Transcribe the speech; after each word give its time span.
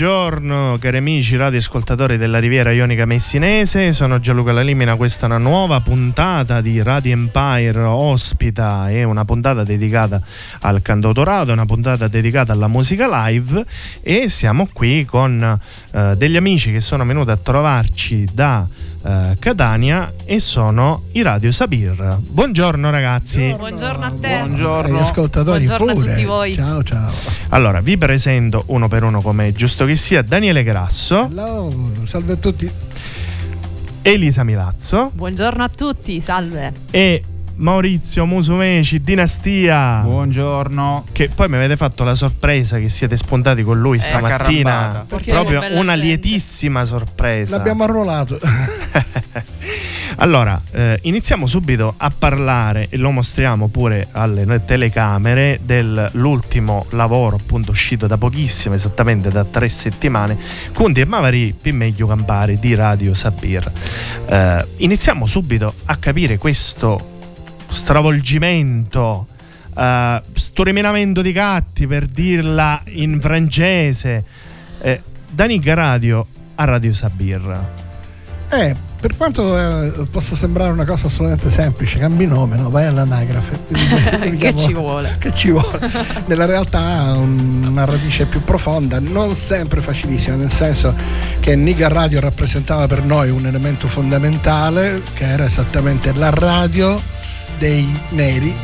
Buongiorno 0.00 0.76
cari 0.78 0.98
amici 0.98 1.34
radioascoltatori 1.34 2.18
della 2.18 2.38
Riviera 2.38 2.70
Ionica 2.70 3.04
Messinese, 3.04 3.92
sono 3.92 4.20
Gianluca 4.20 4.52
Lalimina, 4.52 4.94
questa 4.94 5.22
è 5.22 5.28
una 5.28 5.38
nuova 5.38 5.80
puntata 5.80 6.60
di 6.60 6.80
Radio 6.80 7.14
Empire 7.14 7.80
ospita, 7.80 8.88
è 8.90 9.02
una 9.02 9.24
puntata 9.24 9.64
dedicata 9.64 10.22
al 10.60 10.82
cantautorato, 10.82 11.50
una 11.50 11.66
puntata 11.66 12.06
dedicata 12.06 12.52
alla 12.52 12.68
musica 12.68 13.08
live. 13.26 13.66
E 14.00 14.28
siamo 14.28 14.68
qui 14.72 15.04
con 15.04 15.58
eh, 15.90 16.14
degli 16.16 16.36
amici 16.36 16.70
che 16.70 16.78
sono 16.78 17.04
venuti 17.04 17.32
a 17.32 17.36
trovarci 17.36 18.24
da 18.32 18.68
eh, 19.08 19.36
Catania 19.38 20.12
e 20.24 20.38
sono 20.38 21.04
i 21.12 21.22
Radio 21.22 21.50
Sabir. 21.50 22.18
Buongiorno 22.20 22.90
ragazzi. 22.90 23.54
Buongiorno 23.56 24.04
a 24.04 24.10
te. 24.10 24.36
Buongiorno. 24.38 24.96
Agli 24.96 25.02
ascoltatori 25.02 25.64
Buongiorno 25.64 25.92
a 25.92 25.94
pure. 25.94 26.10
tutti 26.14 26.24
voi. 26.24 26.54
Ciao 26.54 26.82
ciao. 26.84 27.10
Allora, 27.48 27.80
vi 27.80 27.96
presento 27.96 28.64
uno 28.66 28.88
per 28.88 29.04
uno 29.04 29.22
come 29.22 29.48
è 29.48 29.52
giusto 29.52 29.86
che 29.86 29.96
sia 29.96 30.20
Daniele 30.22 30.62
Grasso, 30.62 31.24
Hello, 31.24 31.72
salve 32.04 32.34
a 32.34 32.36
tutti. 32.36 32.70
Elisa 34.02 34.44
Milazzo 34.44 35.10
Buongiorno 35.14 35.62
a 35.64 35.68
tutti, 35.68 36.20
salve. 36.20 36.72
e 36.90 37.22
Maurizio 37.58 38.24
Musumeci, 38.24 39.00
Dinastia. 39.00 40.02
Buongiorno. 40.04 41.06
Che 41.10 41.28
poi 41.34 41.48
mi 41.48 41.56
avete 41.56 41.76
fatto 41.76 42.04
la 42.04 42.14
sorpresa 42.14 42.78
che 42.78 42.88
siete 42.88 43.16
spuntati 43.16 43.64
con 43.64 43.80
lui 43.80 43.98
stamattina. 43.98 44.70
carambata. 44.70 45.04
Perché 45.08 45.32
Proprio 45.32 45.58
una 45.58 45.94
gente. 45.94 45.96
lietissima 45.96 46.84
sorpresa. 46.84 47.56
L'abbiamo 47.56 47.84
arruolato. 47.84 48.38
Allora, 50.20 50.60
eh, 50.72 50.98
iniziamo 51.02 51.46
subito 51.46 51.94
a 51.96 52.10
parlare 52.10 52.88
e 52.90 52.96
lo 52.96 53.12
mostriamo 53.12 53.68
pure 53.68 54.08
alle 54.10 54.64
telecamere 54.64 55.60
dell'ultimo 55.62 56.86
lavoro 56.90 57.36
appunto 57.36 57.70
uscito 57.70 58.08
da 58.08 58.16
pochissimo, 58.16 58.74
esattamente 58.74 59.28
da 59.28 59.44
tre 59.44 59.68
settimane, 59.68 60.36
Conti 60.72 61.02
e 61.02 61.04
Mavari 61.04 61.54
per 61.60 61.72
meglio 61.72 62.08
campare 62.08 62.58
di 62.58 62.74
Radio 62.74 63.14
Sabir. 63.14 63.70
Eh, 64.26 64.66
iniziamo 64.78 65.24
subito 65.24 65.72
a 65.84 65.94
capire 65.94 66.36
questo 66.36 67.17
stravolgimento, 67.68 69.26
eh, 69.76 70.22
sto 70.32 70.62
rimenamento 70.62 71.22
di 71.22 71.32
gatti 71.32 71.86
per 71.86 72.06
dirla 72.06 72.82
in 72.86 73.20
francese, 73.20 74.24
eh, 74.80 75.02
da 75.30 75.44
Niga 75.44 75.74
Radio 75.74 76.26
a 76.56 76.64
Radio 76.64 76.92
Sabir. 76.92 77.60
Eh, 78.50 78.74
per 79.00 79.16
quanto 79.16 79.56
eh, 79.56 80.06
possa 80.10 80.34
sembrare 80.34 80.72
una 80.72 80.84
cosa 80.84 81.06
assolutamente 81.06 81.50
semplice, 81.50 81.98
cambi 81.98 82.26
nome, 82.26 82.56
no? 82.56 82.68
vai 82.70 82.86
all'anagrafe. 82.86 83.66
Che 84.36 84.56
ci 84.56 84.72
vuole? 84.72 85.16
Che 85.20 85.32
ci 85.34 85.50
vuole? 85.50 85.88
Nella 86.26 86.46
realtà 86.46 86.80
ha 86.80 87.12
un- 87.12 87.66
una 87.68 87.84
radice 87.84 88.24
più 88.24 88.42
profonda, 88.42 88.98
non 88.98 89.34
sempre 89.36 89.80
facilissima, 89.80 90.34
nel 90.34 90.50
senso 90.50 90.94
che 91.38 91.54
Niga 91.54 91.86
Radio 91.88 92.18
rappresentava 92.18 92.88
per 92.88 93.04
noi 93.04 93.30
un 93.30 93.46
elemento 93.46 93.86
fondamentale, 93.86 95.02
che 95.14 95.24
era 95.24 95.44
esattamente 95.44 96.12
la 96.14 96.30
radio 96.30 97.00
dei 97.58 97.88
neri, 98.10 98.56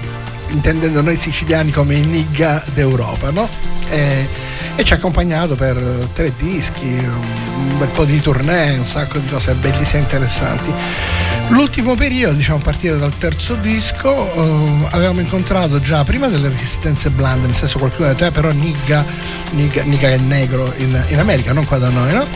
intendendo 0.48 1.02
noi 1.02 1.16
siciliani 1.16 1.70
come 1.70 1.94
i 1.94 2.04
Niga 2.04 2.62
d'Europa, 2.72 3.30
no? 3.30 3.48
E, 3.90 4.28
e 4.76 4.84
ci 4.84 4.92
ha 4.92 4.96
accompagnato 4.96 5.54
per 5.54 5.76
tre 6.12 6.32
dischi, 6.36 6.86
un 6.86 7.78
bel 7.78 7.88
po' 7.88 8.04
di 8.04 8.20
tournée, 8.20 8.78
un 8.78 8.84
sacco 8.84 9.18
di 9.18 9.26
cose 9.26 9.54
bellissime 9.54 10.00
e 10.00 10.02
interessanti. 10.02 10.72
L'ultimo 11.48 11.94
periodo, 11.94 12.36
diciamo 12.36 12.58
a 12.58 12.62
partire 12.62 12.98
dal 12.98 13.16
terzo 13.18 13.54
disco, 13.56 14.32
eh, 14.32 14.86
avevamo 14.90 15.20
incontrato 15.20 15.78
già 15.78 16.02
prima 16.02 16.28
delle 16.28 16.48
resistenze 16.48 17.10
blande, 17.10 17.46
nel 17.46 17.56
senso 17.56 17.78
qualcuno 17.78 18.08
di 18.08 18.14
te, 18.14 18.30
però 18.30 18.50
Nigga, 18.50 19.04
Nigga, 19.50 19.82
Nigga 19.82 20.08
è 20.08 20.16
negro 20.16 20.72
in, 20.78 21.04
in 21.08 21.18
America, 21.18 21.52
non 21.52 21.66
qua 21.66 21.78
da 21.78 21.90
noi, 21.90 22.12
no? 22.12 22.26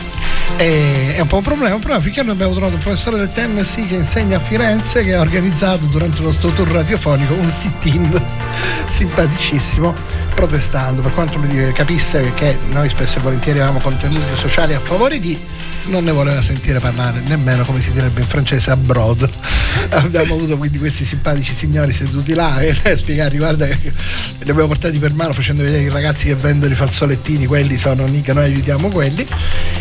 E 0.57 1.15
è 1.15 1.19
un 1.21 1.27
po' 1.27 1.37
un 1.37 1.43
problema, 1.43 1.73
un 1.73 1.79
problema 1.79 2.03
finché 2.03 2.23
noi 2.23 2.33
abbiamo 2.33 2.53
trovato 2.53 2.75
un 2.75 2.81
professore 2.81 3.17
del 3.17 3.31
Tennessee 3.31 3.87
che 3.87 3.95
insegna 3.95 4.37
a 4.37 4.39
Firenze 4.39 5.03
che 5.03 5.13
ha 5.13 5.21
organizzato 5.21 5.85
durante 5.85 6.21
uno 6.21 6.31
sto 6.31 6.51
tour 6.51 6.69
radiofonico 6.69 7.33
un 7.33 7.49
sit-in 7.49 8.21
simpaticissimo 8.89 9.93
protestando. 10.35 11.01
Per 11.01 11.13
quanto 11.13 11.37
lui 11.37 11.71
capisse 11.73 12.33
che 12.33 12.57
noi 12.69 12.89
spesso 12.89 13.19
e 13.19 13.21
volentieri 13.21 13.59
avevamo 13.59 13.79
contenuti 13.79 14.21
sociali 14.35 14.73
a 14.73 14.79
favore 14.79 15.19
di 15.19 15.37
non 15.85 16.03
ne 16.03 16.11
voleva 16.11 16.41
sentire 16.41 16.79
parlare 16.79 17.21
nemmeno 17.25 17.63
come 17.63 17.81
si 17.81 17.91
direbbe 17.91 18.21
in 18.21 18.27
francese 18.27 18.71
abroad. 18.71 19.27
Abbiamo 19.89 20.35
avuto 20.35 20.57
quindi 20.57 20.77
questi 20.77 21.03
simpatici 21.03 21.53
signori 21.53 21.93
seduti 21.93 22.33
là 22.33 22.59
e 22.59 22.69
a 22.69 22.95
spiegare 22.95 23.37
guarda 23.37 23.65
li 23.65 24.49
abbiamo 24.49 24.67
portati 24.67 24.97
per 24.99 25.13
mano 25.13 25.33
facendo 25.33 25.63
vedere 25.63 25.83
i 25.83 25.89
ragazzi 25.89 26.27
che 26.27 26.35
vendono 26.35 26.71
i 26.71 26.75
falsolettini 26.75 27.45
quelli 27.45 27.77
sono 27.77 28.05
mica 28.07 28.33
noi 28.33 28.45
aiutiamo 28.45 28.89
quelli. 28.89 29.27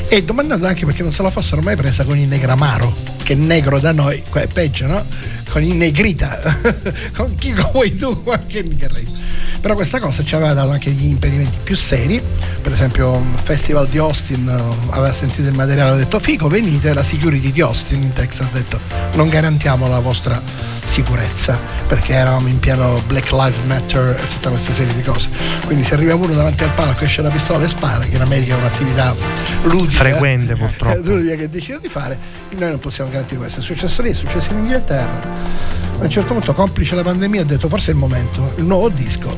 E 0.08 0.24
domandando 0.24 0.57
anche 0.66 0.84
perché 0.84 1.02
non 1.02 1.12
se 1.12 1.22
la 1.22 1.30
fossero 1.30 1.62
mai 1.62 1.76
presa 1.76 2.04
con 2.04 2.18
il 2.18 2.26
negramaro, 2.26 3.17
che 3.28 3.34
negro 3.34 3.78
da 3.78 3.92
noi, 3.92 4.22
è 4.32 4.46
peggio, 4.46 4.86
no? 4.86 5.04
Con 5.50 5.62
il 5.62 5.74
negrita, 5.74 6.40
con 7.14 7.34
chi 7.34 7.52
vuoi 7.52 7.94
tu, 7.94 8.22
qualche 8.24 8.62
negrita. 8.62 9.10
Però 9.60 9.74
questa 9.74 10.00
cosa 10.00 10.24
ci 10.24 10.34
aveva 10.34 10.54
dato 10.54 10.70
anche 10.70 10.90
gli 10.92 11.04
impedimenti 11.04 11.58
più 11.62 11.76
seri, 11.76 12.22
per 12.62 12.72
esempio 12.72 13.16
il 13.16 13.40
Festival 13.42 13.86
di 13.88 13.98
Austin 13.98 14.48
eh, 14.48 14.94
aveva 14.94 15.12
sentito 15.12 15.46
il 15.46 15.54
materiale, 15.54 15.90
ha 15.90 15.96
detto 15.96 16.18
figo 16.18 16.48
venite, 16.48 16.94
la 16.94 17.02
security 17.02 17.52
di 17.52 17.60
Austin 17.60 18.00
in 18.00 18.14
Texas 18.14 18.46
ha 18.46 18.50
detto 18.50 18.80
non 19.12 19.28
garantiamo 19.28 19.88
la 19.88 19.98
vostra 19.98 20.40
sicurezza 20.88 21.58
perché 21.86 22.14
eravamo 22.14 22.48
in 22.48 22.58
pieno 22.58 23.02
Black 23.06 23.30
Lives 23.30 23.62
Matter 23.66 24.18
e 24.18 24.28
tutta 24.28 24.48
questa 24.50 24.72
serie 24.72 24.94
di 24.94 25.02
cose. 25.02 25.28
Quindi 25.66 25.84
se 25.84 25.94
arriva 25.94 26.14
uno 26.14 26.34
davanti 26.34 26.64
al 26.64 26.72
palco 26.72 27.04
esce 27.04 27.22
la 27.22 27.30
pistola 27.30 27.64
e 27.64 27.68
spara, 27.68 28.04
che 28.04 28.16
in 28.16 28.22
America 28.22 28.54
è 28.54 28.58
un'attività 28.58 29.14
ludica, 29.64 29.98
Frequente, 29.98 30.54
purtroppo. 30.54 30.98
ludica 31.04 31.34
che 31.34 31.48
decido 31.48 31.78
di 31.78 31.88
fare, 31.88 32.18
noi 32.56 32.70
non 32.70 32.78
possiamo 32.78 33.10
garantire 33.10 33.17
questo. 33.36 33.60
È 33.60 33.62
successo 33.62 34.02
lì, 34.02 34.10
è 34.10 34.14
successo 34.14 34.52
in 34.52 34.58
Inghilterra. 34.58 35.20
A 35.98 36.02
un 36.02 36.10
certo 36.10 36.32
punto, 36.32 36.52
complice 36.52 36.94
la 36.94 37.02
pandemia, 37.02 37.42
ha 37.42 37.44
detto 37.44 37.68
forse 37.68 37.90
è 37.90 37.94
il 37.94 37.98
momento, 37.98 38.52
il 38.56 38.64
nuovo 38.64 38.88
disco 38.88 39.36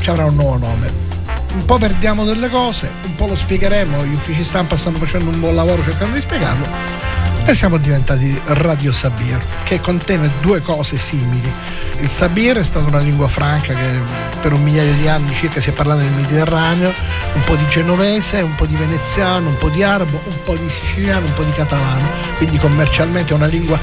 ci 0.00 0.10
avrà 0.10 0.24
un 0.24 0.34
nuovo 0.34 0.58
nome. 0.58 1.06
Un 1.54 1.64
po' 1.64 1.78
perdiamo 1.78 2.24
delle 2.24 2.48
cose, 2.48 2.90
un 3.04 3.14
po' 3.14 3.26
lo 3.26 3.34
spiegheremo, 3.34 4.04
gli 4.04 4.14
uffici 4.14 4.44
stampa 4.44 4.76
stanno 4.76 4.98
facendo 4.98 5.30
un 5.30 5.40
buon 5.40 5.54
lavoro 5.54 5.82
cercando 5.82 6.14
di 6.14 6.20
spiegarlo 6.20 7.07
e 7.48 7.54
siamo 7.54 7.78
diventati 7.78 8.38
Radio 8.44 8.92
Sabir, 8.92 9.42
che 9.62 9.80
contiene 9.80 10.30
due 10.42 10.60
cose 10.60 10.98
simili. 10.98 11.50
Il 11.98 12.10
Sabir 12.10 12.58
è 12.58 12.62
stata 12.62 12.86
una 12.86 12.98
lingua 12.98 13.26
franca 13.26 13.72
che 13.72 14.00
per 14.42 14.52
un 14.52 14.62
migliaio 14.62 14.92
di 14.96 15.08
anni 15.08 15.34
circa 15.34 15.58
si 15.58 15.70
è 15.70 15.72
parlata 15.72 16.02
nel 16.02 16.12
Mediterraneo, 16.12 16.92
un 17.32 17.40
po' 17.46 17.56
di 17.56 17.66
genovese, 17.70 18.42
un 18.42 18.54
po' 18.54 18.66
di 18.66 18.76
veneziano, 18.76 19.48
un 19.48 19.56
po' 19.56 19.70
di 19.70 19.82
arabo, 19.82 20.20
un 20.26 20.42
po' 20.44 20.56
di 20.56 20.68
siciliano, 20.68 21.24
un 21.24 21.32
po' 21.32 21.42
di 21.42 21.52
catalano, 21.52 22.06
quindi 22.36 22.58
commercialmente 22.58 23.32
è 23.32 23.36
una 23.36 23.46
lingua 23.46 23.80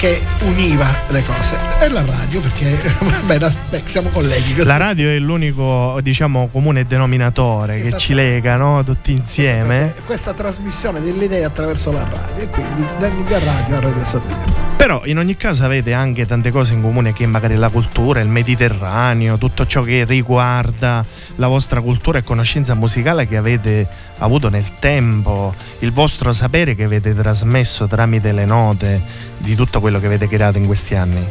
che 0.00 0.18
univa 0.44 0.96
le 1.08 1.22
cose. 1.24 1.58
E 1.78 1.90
la 1.90 2.02
radio, 2.02 2.40
perché 2.40 2.74
beh, 3.26 3.36
da- 3.36 3.52
beh, 3.68 3.82
siamo 3.84 4.08
colleghi. 4.08 4.54
così. 4.54 4.66
La 4.66 4.78
radio 4.78 5.10
è 5.10 5.18
l'unico, 5.18 5.98
diciamo, 6.00 6.48
comune 6.48 6.84
denominatore 6.84 7.78
che 7.82 7.94
ci 7.98 8.14
lega, 8.14 8.56
no? 8.56 8.82
Tutti 8.82 9.12
insieme. 9.12 9.82
Esatto, 9.82 10.02
Questa 10.06 10.32
trasmissione 10.32 11.02
delle 11.02 11.26
idee 11.26 11.44
attraverso 11.44 11.92
la 11.92 12.08
radio, 12.10 12.42
e 12.42 12.46
quindi 12.48 12.82
da 12.98 13.38
radio 13.40 13.76
a 13.76 13.80
Radio 13.80 14.04
Sabir. 14.04 14.68
Però 14.78 15.02
in 15.04 15.18
ogni 15.18 15.36
caso 15.36 15.66
avete 15.66 15.92
anche 15.92 16.24
tante 16.24 16.50
cose 16.50 16.72
in 16.72 16.80
comune 16.80 17.12
che 17.12 17.26
magari 17.26 17.56
la 17.56 17.68
cultura, 17.68 18.20
il 18.20 18.28
Mediterraneo, 18.28 19.36
tutto 19.36 19.66
ciò 19.66 19.82
che 19.82 20.04
riguarda 20.04 21.04
la 21.36 21.46
vostra 21.48 21.82
cultura 21.82 22.16
e 22.18 22.22
conoscenza 22.22 22.72
musicale 22.72 23.28
che 23.28 23.36
avete 23.36 23.86
avuto 24.18 24.48
nel 24.48 24.78
tempo, 24.78 25.54
il 25.80 25.92
vostro 25.92 26.32
sapere 26.32 26.74
che 26.74 26.84
avete 26.84 27.14
trasmesso 27.14 27.86
tramite 27.86 28.32
le 28.32 28.46
note 28.46 29.02
di 29.36 29.54
tutto 29.54 29.80
quello 29.90 29.98
che 29.98 30.06
avete 30.06 30.28
creato 30.28 30.58
in 30.58 30.66
questi 30.66 30.94
anni. 30.94 31.26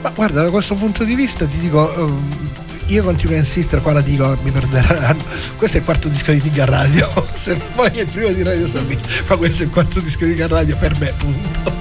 Ma 0.00 0.10
guarda, 0.10 0.44
da 0.44 0.50
questo 0.50 0.76
punto 0.76 1.02
di 1.02 1.16
vista 1.16 1.46
ti 1.46 1.58
dico, 1.58 1.92
ehm, 1.92 2.50
io 2.86 3.02
continuo 3.02 3.34
a 3.34 3.38
insistere, 3.40 3.82
qua 3.82 3.92
la 3.92 4.00
dico, 4.00 4.38
mi 4.42 4.52
perderanno. 4.52 5.24
Questo 5.56 5.78
è 5.78 5.80
il 5.80 5.84
quarto 5.84 6.08
disco 6.08 6.30
di 6.30 6.40
Tiga 6.40 6.64
Radio, 6.64 7.08
se 7.34 7.56
poi 7.74 7.90
è 7.90 8.02
il 8.02 8.06
primo 8.06 8.28
di 8.28 8.44
Radio 8.44 8.68
Sabino, 8.68 9.00
ma 9.26 9.36
questo 9.36 9.64
è 9.64 9.66
il 9.66 9.72
quarto 9.72 9.98
disco 9.98 10.24
di 10.24 10.32
Tiga 10.32 10.46
Radio 10.46 10.76
per 10.76 10.96
me, 11.00 11.12
punto. 11.16 11.74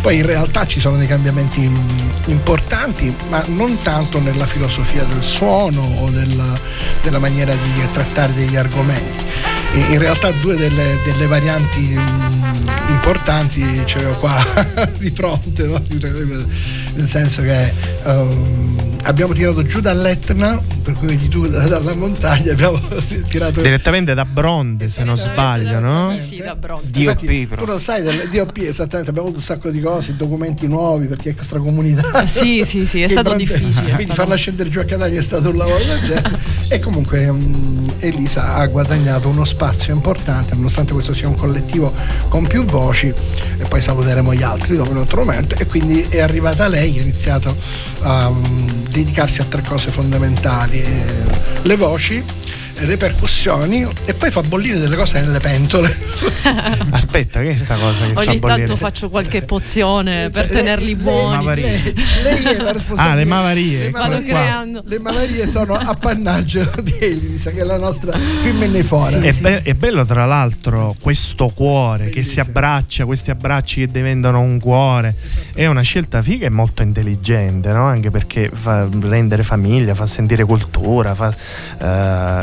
Poi 0.00 0.18
in 0.18 0.26
realtà 0.26 0.66
ci 0.66 0.78
sono 0.78 0.96
dei 0.98 1.08
cambiamenti 1.08 1.68
importanti, 2.26 3.12
ma 3.28 3.42
non 3.48 3.82
tanto 3.82 4.20
nella 4.20 4.46
filosofia 4.46 5.02
del 5.02 5.22
suono 5.22 5.82
o 5.82 6.10
della, 6.10 6.60
della 7.02 7.18
maniera 7.18 7.52
di 7.54 7.88
trattare 7.90 8.32
degli 8.34 8.54
argomenti. 8.54 9.24
In 9.76 9.98
realtà 9.98 10.30
due 10.32 10.56
delle, 10.56 10.98
delle 11.04 11.26
varianti 11.26 11.94
mm, 11.94 12.68
importanti 12.88 13.62
ce 13.84 13.98
le 13.98 14.06
ho 14.06 14.14
qua 14.18 14.34
di 14.98 15.10
fronte, 15.10 15.66
no? 15.66 15.80
nel 16.94 17.06
senso 17.06 17.42
che 17.42 17.72
ehm, 18.04 18.98
abbiamo 19.02 19.32
tirato 19.34 19.62
giù 19.64 19.80
dall'Etna, 19.80 20.58
per 20.82 20.94
cui 20.94 21.08
vedi 21.08 21.28
tu 21.28 21.46
da- 21.46 21.66
dalla 21.68 21.94
montagna, 21.94 22.52
abbiamo 22.52 22.80
tirato 23.28 23.60
Direttamente 23.60 24.14
da 24.14 24.24
Bronte, 24.24 24.88
se 24.88 25.04
non 25.04 25.16
sbaglio, 25.16 25.78
no? 25.78 26.12
Sì, 26.18 26.22
sì, 26.22 26.36
da 26.38 26.54
Bronte. 26.56 26.98
Infatti, 26.98 27.26
DOP, 27.26 27.42
tu 27.42 27.48
però. 27.48 27.64
lo 27.72 27.78
sai, 27.78 28.02
del 28.02 28.28
DOP 28.30 28.56
esattamente, 28.58 29.10
abbiamo 29.10 29.28
avuto 29.28 29.36
un 29.42 29.46
sacco 29.46 29.68
di 29.70 29.80
cose, 29.80 30.16
documenti 30.16 30.66
nuovi 30.66 31.06
perché 31.06 31.28
è 31.30 31.32
extracomunitario. 31.32 32.26
Sì, 32.26 32.64
sì, 32.64 32.86
sì, 32.86 33.02
è 33.02 33.08
stato 33.08 33.28
grande- 33.34 33.44
difficile. 33.44 33.82
Quindi 33.92 34.04
stato- 34.04 34.14
farla 34.14 34.34
scendere 34.36 34.68
giù 34.70 34.80
a 34.80 34.84
Catania 34.84 35.18
è 35.18 35.22
stato 35.22 35.50
un 35.50 35.56
lavoro 35.58 35.84
del 35.84 36.00
genere. 36.00 36.38
e 36.68 36.78
comunque 36.80 37.30
mm, 37.30 37.88
Elisa 38.00 38.54
ha 38.54 38.66
guadagnato 38.66 39.28
uno 39.28 39.44
spazio 39.44 39.64
importante, 39.90 40.54
nonostante 40.54 40.92
questo 40.92 41.14
sia 41.14 41.28
un 41.28 41.36
collettivo 41.36 41.92
con 42.28 42.46
più 42.46 42.64
voci, 42.64 43.06
e 43.06 43.64
poi 43.68 43.80
saluteremo 43.80 44.34
gli 44.34 44.42
altri 44.42 44.76
dopo 44.76 44.90
un 44.90 44.98
altro 44.98 45.24
momento. 45.24 45.54
E 45.56 45.66
quindi 45.66 46.02
è 46.08 46.20
arrivata 46.20 46.68
lei, 46.68 46.98
ha 46.98 47.02
iniziato 47.02 47.56
a 48.02 48.30
mm, 48.30 48.68
dedicarsi 48.90 49.40
a 49.40 49.44
tre 49.44 49.62
cose 49.62 49.90
fondamentali: 49.90 50.82
eh, 50.82 51.04
le 51.62 51.76
voci. 51.76 52.22
Eh, 52.78 52.86
Le 52.86 52.96
percussioni 52.96 53.86
e 54.04 54.14
poi 54.14 54.30
fa 54.30 54.40
bollire 54.42 54.78
delle 54.78 54.96
cose 54.96 55.20
nelle 55.20 55.38
pentole. 55.40 55.94
Aspetta, 56.90 57.40
che 57.42 57.50
è 57.52 57.58
sta 57.58 57.76
cosa 57.76 58.06
che 58.06 58.12
fa 58.12 58.20
Ogni 58.20 58.38
bollire? 58.38 58.58
tanto 58.66 58.76
faccio 58.76 59.08
qualche 59.10 59.42
pozione 59.42 60.30
per 60.30 60.46
Cioè, 60.46 60.56
tenerli 60.56 60.94
lei- 60.94 61.02
buoni. 61.02 61.36
Mavarie. 61.36 61.82
Lei, 62.22 62.42
lei 62.42 62.54
è 62.54 62.56
la 62.58 62.72
responsabile. 62.72 63.12
Ah, 63.12 63.14
le 63.14 63.24
mavarie, 63.24 63.78
Le 63.78 63.86
eccole 63.86 64.24
Vado. 64.32 64.82
Le 64.84 64.98
mavarie 64.98 65.46
sono 65.46 65.74
appannaggio 65.74 66.70
di 66.82 66.94
Elisa, 67.00 67.50
che 67.50 67.60
è 67.60 67.64
la 67.64 67.78
nostra 67.78 68.18
femminifora. 68.42 69.20
È, 69.20 69.32
be- 69.34 69.62
è 69.62 69.74
bello 69.74 70.04
tra 70.04 70.24
l'altro 70.26 70.94
questo 71.00 71.48
cuore 71.54 72.04
che 72.06 72.22
si 72.22 72.36
Bellissimo. 72.36 72.44
abbraccia, 72.46 73.04
questi 73.04 73.30
abbracci 73.30 73.80
che 73.80 73.86
diventano 73.92 74.40
un 74.40 74.58
cuore. 74.60 75.14
È 75.54 75.66
una 75.66 75.82
scelta 75.82 76.22
figa 76.22 76.46
e 76.46 76.50
molto 76.50 76.82
intelligente, 76.82 77.70
no? 77.72 77.84
Anche 77.84 78.10
perché 78.10 78.50
fa 78.52 78.88
rendere 79.00 79.42
famiglia, 79.42 79.94
fa 79.94 80.06
sentire 80.06 80.44
cultura, 80.44 81.14
fa 81.14 81.34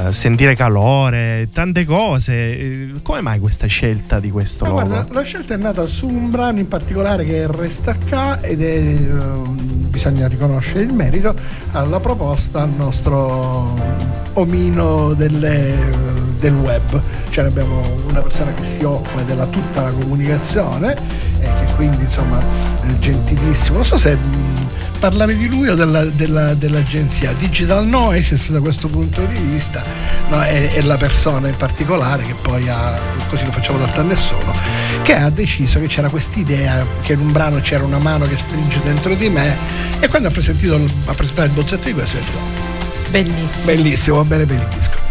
eh, 0.08 0.12
sentire 0.24 0.56
calore, 0.56 1.50
tante 1.52 1.84
cose. 1.84 2.34
Eh, 2.34 2.92
Come 3.02 3.20
mai 3.20 3.40
questa 3.40 3.68
scelta 3.68 4.22
di 4.22 4.32
questo 4.32 4.64
logo? 4.64 4.76
guarda, 4.86 5.06
la 5.12 5.22
scelta 5.22 5.54
è 5.54 5.58
nata 5.58 5.86
su 5.86 6.08
un 6.08 6.30
brano 6.30 6.60
in 6.60 6.68
particolare 6.70 7.26
che 7.26 7.44
è 7.44 7.48
Resta 7.48 7.94
K 7.98 8.38
ed 8.40 8.62
è, 8.62 8.78
ehm, 8.78 9.90
bisogna 9.90 10.30
riconoscere 10.30 10.84
il 10.84 10.94
merito 10.94 11.36
alla 11.72 12.00
proposta 12.00 12.62
al 12.62 12.70
nostro 12.70 13.78
omino 14.36 15.14
delle- 15.14 16.32
del 16.44 16.56
web. 16.56 17.02
Cioè 17.30 17.46
abbiamo 17.46 17.82
una 18.08 18.22
persona 18.22 18.54
che 18.54 18.64
si 18.66 18.84
occupa 18.84 19.22
della 19.22 19.46
tutta 19.46 19.82
la 19.84 19.92
comunicazione 19.92 20.94
e 21.40 21.44
che 21.66 21.74
quindi 21.76 22.04
insomma 22.04 22.40
è 22.40 22.92
gentilissimo. 23.00 23.76
Non 23.76 23.86
so 23.86 23.96
se 23.98 24.16
mh, 24.16 24.68
parlare 25.00 25.36
di 25.38 25.48
lui 25.48 25.70
o 25.70 25.76
della- 25.76 26.04
della- 26.06 26.54
dell'agenzia 26.54 27.32
Digital 27.34 27.88
Noises 27.88 28.52
da 28.52 28.60
questo 28.60 28.88
punto 28.90 29.24
di 29.26 29.38
vista 29.38 29.82
no, 30.30 30.42
è, 30.42 30.72
è 30.74 30.82
la 30.82 30.98
persona 30.98 31.48
in 31.48 31.56
particolare 31.56 32.24
che 32.24 32.36
poi 32.42 32.68
ha, 32.70 33.00
così 33.30 33.46
lo 33.46 33.52
facciamo 33.52 33.80
tanto 33.80 34.00
a 34.02 34.04
nessuno, 34.04 34.54
che 35.02 35.16
ha 35.16 35.30
deciso 35.30 35.80
che 35.80 35.88
c'era 35.88 36.10
quest'idea 36.10 36.86
che 37.02 37.14
in 37.14 37.20
un 37.20 37.32
brano 37.32 37.60
c'era 37.62 37.84
una 37.86 38.00
mano 38.00 38.28
che 38.28 38.38
stringe 38.38 38.80
dentro 38.84 39.14
di 39.16 39.30
me 39.30 39.58
e 40.00 40.08
quando 40.10 40.28
ha 40.28 40.32
presentato, 40.32 40.76
il- 40.76 40.92
ha 41.06 41.14
presentato 41.14 41.48
il 41.48 41.54
bozzetto 41.54 41.86
di 41.88 41.94
questo 41.94 42.18
ho 42.18 42.20
detto 42.20 42.72
Bellissimo. 43.12 43.66
bellissimo, 43.66 44.16
va 44.18 44.24
bene 44.24 44.46
per 44.46 44.56
il 44.58 44.68
disco. 44.76 45.02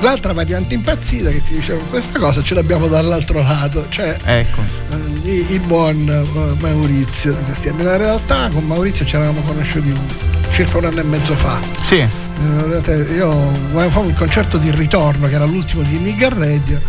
L'altra 0.00 0.32
variante 0.32 0.74
impazzita 0.74 1.30
che 1.30 1.42
ti 1.42 1.54
dicevo 1.54 1.82
questa 1.90 2.18
cosa 2.18 2.42
ce 2.42 2.54
l'abbiamo 2.54 2.86
dall'altro 2.86 3.42
lato, 3.42 3.86
cioè 3.88 4.16
Ecco. 4.24 4.60
eh, 4.90 4.96
il 5.28 5.46
il 5.52 5.60
buon 5.60 6.08
eh, 6.08 6.60
Maurizio 6.60 7.36
di. 7.44 7.72
Nella 7.76 7.96
realtà 7.96 8.48
con 8.52 8.64
Maurizio 8.64 9.04
ci 9.04 9.16
eravamo 9.16 9.40
conosciuti 9.40 9.92
circa 10.50 10.78
un 10.78 10.84
anno 10.84 11.00
e 11.00 11.04
mezzo 11.04 11.34
fa. 11.36 11.58
Sì. 11.82 12.06
Realtà 12.66 12.94
io 12.94 13.30
volevamo 13.30 13.90
fare 13.90 14.06
un 14.06 14.12
concerto 14.14 14.58
di 14.58 14.70
ritorno 14.70 15.26
che 15.26 15.34
era 15.34 15.46
l'ultimo 15.46 15.82
di 15.82 15.96
Nigga 15.98 16.28
Radio 16.28 16.80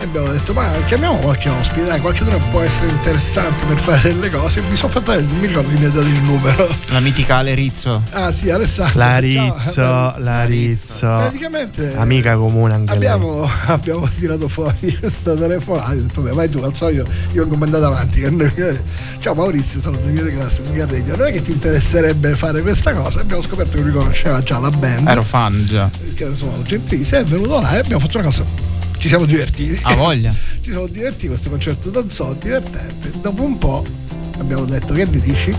e 0.00 0.04
abbiamo 0.04 0.28
detto 0.28 0.52
ma 0.52 0.70
chiamiamo 0.86 1.16
qualche 1.16 1.48
ospite, 1.48 1.84
dai, 1.84 2.00
qualcuno 2.00 2.38
può 2.50 2.60
essere 2.60 2.90
interessante 2.90 3.64
per 3.66 3.78
fare 3.78 4.00
delle 4.02 4.30
cose. 4.30 4.60
Mi 4.62 4.76
sono 4.76 4.92
fatto, 4.92 5.12
mi 5.40 5.46
ricordo 5.46 5.68
chi 5.68 5.80
mi 5.80 5.86
ha 5.86 5.90
dato 5.90 6.06
il 6.06 6.20
numero. 6.20 6.68
La 6.88 7.00
miticale 7.00 7.54
Rizzo. 7.54 8.02
Ah 8.10 8.30
sì, 8.30 8.50
Alessandro. 8.50 8.98
La 8.98 9.06
Ciao. 9.06 9.20
Rizzo, 9.20 10.14
la 10.18 10.44
Rizzo. 10.44 11.06
Praticamente 11.06 11.96
Amica 11.96 12.36
comune 12.36 12.74
anche 12.74 12.92
abbiamo, 12.92 13.48
abbiamo 13.66 14.08
tirato 14.08 14.48
fuori 14.48 14.96
questa 14.98 15.34
telefonata. 15.34 15.96
Vabbè, 16.14 16.30
vai 16.32 16.48
tu, 16.48 16.58
al 16.58 16.74
solito 16.74 17.06
io 17.32 17.42
vengo 17.42 17.56
mandato 17.56 17.86
avanti. 17.86 18.20
che 18.20 18.80
Ciao 19.18 19.34
Maurizio, 19.34 19.80
sono 19.80 19.96
Daniele 19.96 20.30
Grasso, 20.30 20.62
Nigga 20.62 20.86
Radio. 20.86 21.16
Non 21.16 21.26
è 21.26 21.32
che 21.32 21.40
ti 21.40 21.50
interesserebbe 21.50 22.36
fare 22.36 22.62
questa 22.62 22.92
cosa? 22.92 23.20
Abbiamo 23.20 23.42
scoperto 23.42 23.76
che 23.76 23.82
lui 23.82 23.92
conosceva 23.92 24.40
già 24.42 24.58
la 24.58 24.70
band. 24.70 25.08
Ero 25.08 25.22
fan 25.22 25.64
già. 25.66 25.90
che 26.14 26.24
insomma 26.24 26.62
gentilissimo, 26.62 27.20
è 27.20 27.24
venuto 27.24 27.60
là 27.60 27.74
e 27.74 27.78
abbiamo 27.78 28.00
fatto 28.00 28.18
una 28.18 28.26
cosa. 28.26 28.77
Ci 28.98 29.08
siamo 29.08 29.24
divertiti. 29.24 29.78
Ha 29.82 29.94
voglia. 29.94 30.32
Ci 30.60 30.70
siamo 30.70 30.86
divertiti, 30.86 31.28
questo 31.28 31.50
concerto 31.50 31.90
danzò, 31.90 32.34
divertente. 32.34 33.10
Dopo 33.20 33.42
un 33.42 33.56
po' 33.58 33.84
abbiamo 34.38 34.64
detto 34.64 34.92
che 34.92 35.04
ne 35.04 35.20
dici? 35.20 35.56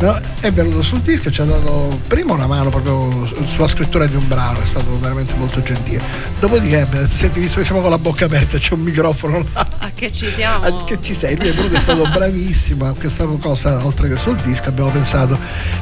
No, 0.00 0.16
è 0.40 0.52
venuto 0.52 0.80
sul 0.80 1.00
disco 1.00 1.28
e 1.28 1.32
ci 1.32 1.40
ha 1.40 1.44
dato 1.44 2.00
prima 2.06 2.32
una 2.34 2.46
mano 2.46 2.70
proprio 2.70 3.26
su- 3.26 3.44
sulla 3.44 3.66
scrittura 3.66 4.06
di 4.06 4.14
un 4.14 4.28
brano, 4.28 4.60
è 4.60 4.64
stato 4.64 4.96
veramente 5.00 5.34
molto 5.34 5.60
gentile. 5.60 6.00
Dopodiché, 6.38 6.82
ha 6.82 6.84
detto, 6.84 7.08
senti, 7.16 7.40
visto 7.40 7.58
che 7.58 7.64
siamo 7.64 7.80
con 7.80 7.90
la 7.90 7.98
bocca 7.98 8.26
aperta, 8.26 8.58
c'è 8.58 8.74
un 8.74 8.80
microfono 8.82 9.44
là. 9.52 9.66
A 9.78 9.90
che 9.92 10.12
ci 10.12 10.26
siamo? 10.26 10.64
Ah, 10.64 10.84
Che 10.84 10.98
ci 11.02 11.14
sei? 11.14 11.36
Lui 11.36 11.48
è 11.48 11.52
venuto, 11.52 11.74
è 11.74 11.80
stato 11.80 12.08
bravissimo 12.08 12.86
a 12.86 12.92
questa 12.92 13.24
cosa, 13.40 13.84
oltre 13.84 14.08
che 14.08 14.16
sul 14.16 14.36
disco, 14.36 14.68
abbiamo 14.68 14.90
pensato 14.90 15.36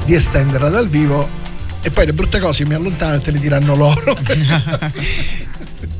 di 0.06 0.14
estenderla 0.14 0.70
dal 0.70 0.88
vivo. 0.88 1.28
E 1.82 1.90
poi 1.90 2.06
le 2.06 2.14
brutte 2.14 2.38
cose 2.40 2.64
mi 2.64 2.72
allontano 2.74 3.16
e 3.16 3.20
te 3.20 3.30
le 3.32 3.38
diranno 3.38 3.76
loro. 3.76 4.16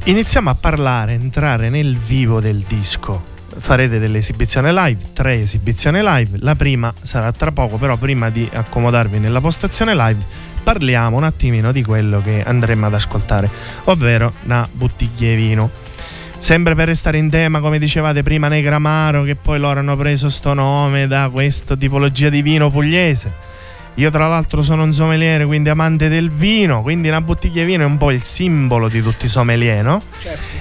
Iniziamo 0.08 0.50
a 0.50 0.54
parlare, 0.54 1.14
entrare 1.14 1.68
nel 1.68 1.96
vivo 1.96 2.38
del 2.38 2.58
disco. 2.58 3.24
Farete 3.56 3.98
delle 3.98 4.18
esibizioni 4.18 4.72
live, 4.72 5.10
tre 5.12 5.40
esibizioni 5.40 6.00
live. 6.00 6.38
La 6.42 6.54
prima 6.54 6.94
sarà 7.02 7.32
tra 7.32 7.50
poco, 7.50 7.76
però 7.76 7.96
prima 7.96 8.30
di 8.30 8.48
accomodarvi 8.50 9.18
nella 9.18 9.40
postazione 9.40 9.96
live 9.96 10.24
parliamo 10.62 11.16
un 11.16 11.24
attimino 11.24 11.72
di 11.72 11.82
quello 11.82 12.20
che 12.22 12.40
andremo 12.40 12.86
ad 12.86 12.94
ascoltare, 12.94 13.50
ovvero 13.86 14.32
una 14.44 14.68
bottiglia 14.70 15.30
di 15.30 15.34
vino. 15.34 15.70
Sempre 16.38 16.76
per 16.76 16.86
restare 16.86 17.18
in 17.18 17.28
tema, 17.28 17.58
come 17.58 17.80
dicevate 17.80 18.22
prima 18.22 18.46
Negramaro, 18.46 19.24
che 19.24 19.34
poi 19.34 19.58
loro 19.58 19.80
hanno 19.80 19.96
preso 19.96 20.28
sto 20.28 20.54
nome 20.54 21.08
da 21.08 21.28
questa 21.32 21.76
tipologia 21.76 22.28
di 22.28 22.42
vino 22.42 22.70
pugliese. 22.70 23.55
Io 23.98 24.10
tra 24.10 24.28
l'altro 24.28 24.62
sono 24.62 24.82
un 24.82 24.92
sommelier, 24.92 25.46
quindi 25.46 25.68
amante 25.70 26.08
del 26.08 26.30
vino, 26.30 26.82
quindi 26.82 27.08
una 27.08 27.20
bottiglia 27.22 27.62
di 27.62 27.70
vino 27.70 27.82
è 27.82 27.86
un 27.86 27.96
po' 27.96 28.10
il 28.10 28.22
simbolo 28.22 28.88
di 28.88 29.02
tutti 29.02 29.24
i 29.24 29.28
sommelier, 29.28 29.82
no? 29.82 30.02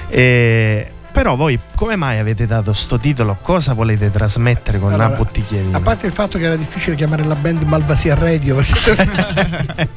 E- 0.07 0.89
Però 1.11 1.35
voi 1.35 1.57
come 1.75 1.95
mai 1.97 2.19
avete 2.19 2.45
dato 2.45 2.71
sto 2.73 2.97
titolo? 2.97 3.37
Cosa 3.41 3.73
volete 3.73 4.09
trasmettere 4.11 4.79
con 4.79 4.91
una 4.93 5.05
Allora, 5.05 5.17
bottiglia 5.17 5.59
di 5.59 5.65
vino? 5.65 5.77
A 5.77 5.81
parte 5.81 6.05
il 6.07 6.11
fatto 6.13 6.37
che 6.37 6.45
era 6.45 6.55
difficile 6.55 6.95
chiamare 6.95 7.23
la 7.25 7.35
band 7.35 7.61
Malvasia 7.63 8.15
Radio 8.15 8.55
perché 8.55 9.89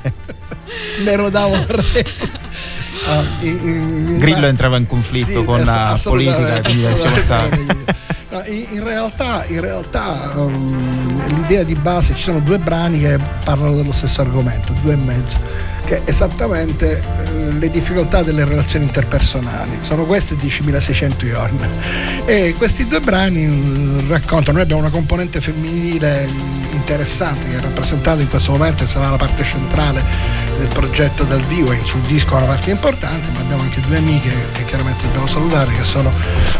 ne 1.04 1.16
rodavo 1.16 1.54
a 1.59 1.66
radio. 1.68 2.02
Ah, 3.07 3.23
in- 3.40 3.59
in- 3.62 4.18
Grillo 4.18 4.47
entrava 4.47 4.76
in 4.76 4.87
conflitto 4.87 5.40
Sì, 5.40 5.45
con 5.45 5.61
la 5.62 5.99
politica, 6.02 6.61
quindi 6.61 6.95
siamo 6.97 7.21
stati. 7.21 7.66
No, 8.31 8.43
in, 8.45 8.85
realtà, 8.85 9.47
in 9.47 9.61
realtà 9.63 10.33
um, 10.37 11.27
l'idea 11.29 11.63
di 11.63 11.75
base, 11.75 12.15
ci 12.15 12.25
sono 12.25 12.41
due 12.41 12.59
brani 12.59 13.01
che 13.01 13.19
parlano 13.43 13.75
dello 13.75 13.93
stesso 13.93 14.21
argomento, 14.21 14.75
due 14.83 14.93
e 14.93 14.97
mezzo, 14.97 15.39
che 15.87 16.03
è 16.05 16.11
esattamente 16.11 17.03
eh, 17.03 17.53
le 17.53 17.71
difficoltà 17.71 18.23
delle 18.23 18.45
relazioni 18.45 18.85
interpersonali. 18.85 19.79
Sono 19.81 20.05
queste 20.05 20.35
10.600 20.35 21.27
giorni. 21.27 21.69
E 22.27 22.55
questi 22.59 22.87
due 22.87 23.01
brani 23.01 23.47
mm, 23.47 24.11
raccontano, 24.11 24.53
noi 24.53 24.63
abbiamo 24.63 24.83
una 24.83 24.91
componente 24.91 25.41
femminile 25.41 26.27
mm, 26.27 26.73
interessante 26.73 27.49
che 27.49 27.57
è 27.57 27.61
rappresentata 27.61 28.21
in 28.21 28.29
questo 28.29 28.53
momento 28.53 28.85
e 28.85 28.87
sarà 28.87 29.09
la 29.09 29.17
parte 29.17 29.43
centrale 29.43 30.48
del 30.59 30.69
progetto 30.69 31.23
dal 31.25 31.43
vivo 31.43 31.73
e 31.73 31.81
sul 31.85 32.00
disco 32.03 32.35
è 32.35 32.37
una 32.38 32.47
parte 32.47 32.71
importante, 32.71 33.31
ma 33.31 33.41
abbiamo 33.41 33.62
anche 33.62 33.81
due 33.81 33.97
amiche 33.97 34.50
che 34.53 34.65
chiaramente 34.65 35.05
dobbiamo 35.05 35.27
salutare 35.27 35.73
che 35.73 35.85
sono 35.85 36.12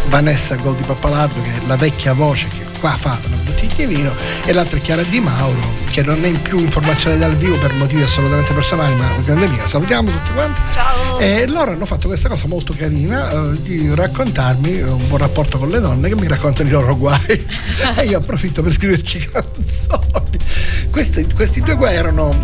Vanessa 0.07 0.55
Goldi 0.57 0.83
Pappalardo 0.85 1.43
che 1.43 1.55
è 1.57 1.67
la 1.67 1.76
vecchia 1.76 2.12
voce 2.14 2.47
che 2.49 2.64
qua 2.78 2.97
fa 2.97 3.19
una 3.26 3.37
bottiglia 3.37 3.75
di 3.75 3.87
vino 3.87 4.14
e 4.45 4.52
l'altra 4.52 4.78
è 4.78 4.81
Chiara 4.81 5.02
Di 5.02 5.21
Mauro 5.21 5.88
che 5.90 6.02
non 6.02 6.25
è 6.25 6.28
in 6.28 6.40
più 6.40 6.59
informazione 6.59 7.18
dal 7.18 7.37
vivo 7.37 7.59
per 7.59 7.73
motivi 7.75 8.02
assolutamente 8.02 8.52
personali 8.52 8.95
ma 8.95 9.12
una 9.12 9.25
grande 9.25 9.47
amica. 9.47 9.66
Salutiamo 9.66 10.11
tutti 10.11 10.33
quanti. 10.33 10.61
Ciao! 10.73 11.18
E 11.18 11.47
loro 11.47 11.73
hanno 11.73 11.87
fatto 11.87 12.09
questa 12.09 12.28
cosa 12.28 12.47
molto 12.47 12.75
carina 12.76 13.30
eh, 13.30 13.62
di 13.62 13.95
raccontarmi 13.95 14.80
un 14.83 15.09
buon 15.09 15.21
rapporto 15.21 15.59
con 15.59 15.68
le 15.68 15.80
donne 15.80 16.09
che 16.09 16.14
mi 16.14 16.28
raccontano 16.28 16.68
i 16.68 16.73
loro 16.73 16.97
guai 16.97 17.47
e 17.97 18.04
io 18.04 18.18
approfitto 18.18 18.62
per 18.62 18.73
scriverci 18.73 19.28
canzoni. 19.33 20.38
Questi, 20.90 21.26
questi 21.35 21.61
due 21.61 21.75
guai 21.75 21.95
erano 21.97 22.35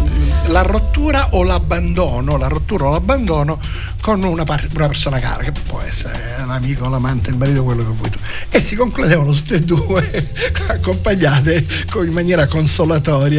la 0.47 0.63
rottura 0.63 1.29
o 1.33 1.43
l'abbandono, 1.43 2.37
la 2.37 2.49
rottura 2.49 2.87
o 2.87 2.91
l'abbandono 2.91 3.59
con 4.01 4.23
una, 4.23 4.45
par- 4.45 4.69
una 4.75 4.87
persona 4.87 5.19
cara, 5.19 5.43
che 5.43 5.53
può 5.53 5.81
essere 5.81 6.37
l'amico, 6.47 6.89
l'amante, 6.89 7.31
il 7.31 7.37
marito, 7.37 7.65
quello 7.65 7.85
che 7.85 7.93
vuoi 7.97 8.11
tu. 8.11 8.19
E 8.51 8.61
si 8.61 8.77
concludevano 8.77 9.33
tutte 9.33 9.55
e 9.55 9.61
due 9.61 10.29
accompagnate 10.69 11.67
in 11.95 12.13
maniera 12.13 12.47
consolatoria 12.47 13.34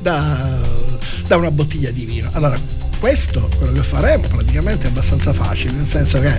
da, 0.00 0.58
da 1.26 1.36
una 1.36 1.50
bottiglia 1.50 1.90
di 1.90 2.04
vino. 2.04 2.28
Allora, 2.32 2.58
questo, 3.02 3.50
quello 3.56 3.72
che 3.72 3.82
faremo 3.82 4.28
praticamente 4.28 4.86
è 4.86 4.90
abbastanza 4.90 5.32
facile, 5.32 5.72
nel 5.72 5.86
senso 5.86 6.20
che 6.20 6.36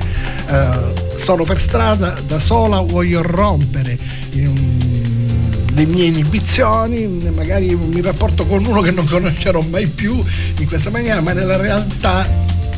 eh, 0.47 1.17
sono 1.17 1.43
per 1.43 1.59
strada 1.59 2.17
da 2.25 2.39
sola, 2.39 2.79
voglio 2.79 3.21
rompere 3.21 3.97
mm, 4.33 5.73
le 5.73 5.85
mie 5.85 6.05
inibizioni, 6.05 7.05
magari 7.35 7.75
mi 7.75 7.99
rapporto 7.99 8.45
con 8.45 8.65
uno 8.65 8.79
che 8.79 8.91
non 8.91 9.05
conoscerò 9.05 9.59
mai 9.61 9.87
più 9.87 10.23
in 10.59 10.67
questa 10.67 10.89
maniera, 10.89 11.19
ma 11.19 11.33
nella 11.33 11.57
realtà 11.57 12.25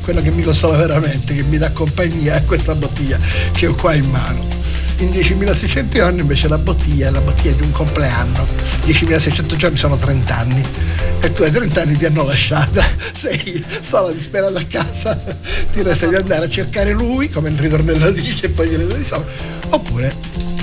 quello 0.01 0.21
che 0.21 0.31
mi 0.31 0.41
consola 0.41 0.77
veramente, 0.77 1.35
che 1.35 1.43
mi 1.43 1.59
dà 1.59 1.71
compagnia 1.71 2.37
è 2.37 2.45
questa 2.45 2.73
bottiglia 2.73 3.19
che 3.51 3.67
ho 3.67 3.75
qua 3.75 3.93
in 3.93 4.09
mano. 4.09 4.54
In 4.99 5.09
10.600 5.09 5.89
giorni 5.89 6.21
invece 6.21 6.47
la 6.47 6.57
bottiglia 6.57 7.09
è 7.09 7.11
la 7.11 7.19
bottiglia 7.19 7.53
di 7.55 7.63
un 7.63 7.71
compleanno. 7.71 8.47
10.600 8.85 9.55
giorni 9.55 9.77
sono 9.77 9.97
30 9.97 10.37
anni 10.37 10.63
e 11.19 11.31
tu 11.33 11.43
hai 11.43 11.51
30 11.51 11.81
anni 11.81 11.97
ti 11.97 12.05
hanno 12.05 12.23
lasciata, 12.23 12.83
sei 13.11 13.63
sola 13.81 14.11
disperata 14.11 14.59
a 14.59 14.65
casa, 14.65 15.15
ti 15.73 15.81
resta 15.81 16.07
di 16.07 16.15
andare 16.15 16.45
a 16.45 16.49
cercare 16.49 16.91
lui, 16.91 17.29
come 17.29 17.49
il 17.49 17.57
ritornello 17.57 18.09
dice, 18.11 18.45
e 18.45 18.49
poi 18.49 18.69
gliele 18.69 18.87
dai 18.87 19.03
soldi, 19.03 19.31
oppure 19.69 20.54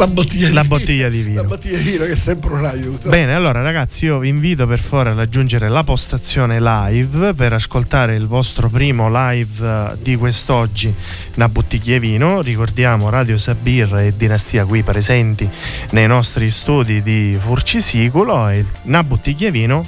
la 0.00 0.06
bottiglia 0.06 0.48
di 0.48 0.54
La 0.54 0.62
vino. 0.62 0.76
bottiglia 0.76 1.08
di 1.08 1.20
vino. 1.22 1.42
La 1.42 1.48
bottiglia 1.48 1.76
di 1.78 1.82
vino 1.90 2.04
che 2.04 2.12
è 2.12 2.16
sempre 2.16 2.52
un 2.54 2.64
aiuto. 2.64 3.08
Bene, 3.08 3.34
allora 3.34 3.60
ragazzi, 3.60 4.06
io 4.06 4.18
vi 4.18 4.28
invito 4.28 4.66
per 4.66 4.78
favore 4.78 5.10
ad 5.10 5.18
aggiungere 5.18 5.68
la 5.68 5.84
postazione 5.84 6.58
live 6.60 7.34
per 7.34 7.52
ascoltare 7.52 8.14
il 8.16 8.26
vostro 8.26 8.68
primo 8.68 9.08
live 9.12 9.66
eh, 9.66 9.96
di 10.00 10.16
quest'oggi, 10.16 10.92
una 11.34 11.48
bottiglia 11.48 11.98
di 11.98 12.08
vino. 12.08 12.40
Ricordiamo 12.40 13.10
Radio 13.10 13.36
Sabir 13.38 13.94
e 13.96 14.14
Dinastia 14.16 14.64
qui 14.64 14.82
presenti 14.82 15.48
nei 15.90 16.06
nostri 16.06 16.50
studi 16.50 17.02
di 17.02 17.36
Furcisiculo 17.40 18.48
e 18.48 18.64
una 18.84 19.04
bottiglia 19.04 19.50
di 19.50 19.58
vino 19.58 19.86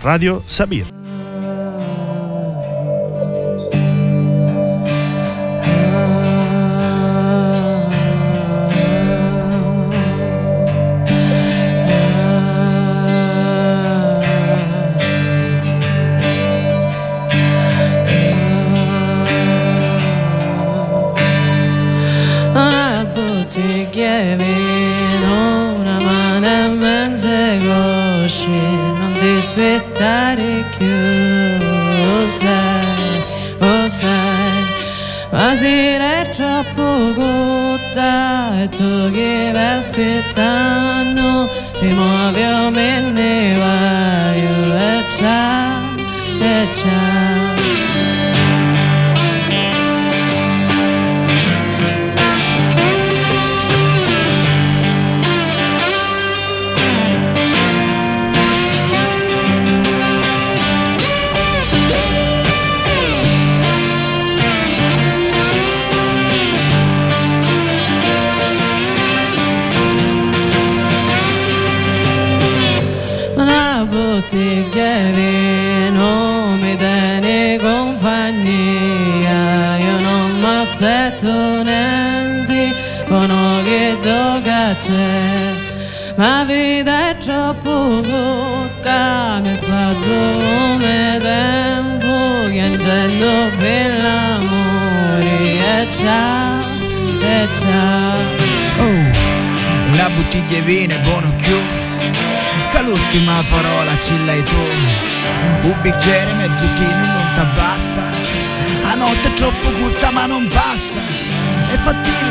Radio 0.00 0.42
Sabir. 0.44 0.97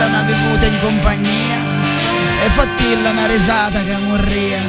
Una 0.07 0.21
bevuta 0.21 0.65
in 0.65 0.79
compagnia. 0.79 1.59
E 2.43 2.49
fattilla 2.49 3.11
una 3.11 3.27
risata 3.27 3.83
che 3.83 3.95
morria. 3.97 4.61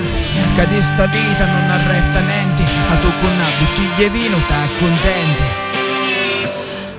Che 0.55 0.67
di 0.67 0.81
sta 0.81 1.07
vita 1.07 1.45
non 1.47 1.71
arresta 1.71 2.21
niente. 2.21 2.65
Ma 2.89 2.97
tu 2.97 3.11
con 3.21 3.31
una 3.31 3.51
bottiglia 3.59 4.09
di 4.09 4.19
vino 4.19 4.39
t'accontenti. 4.47 5.67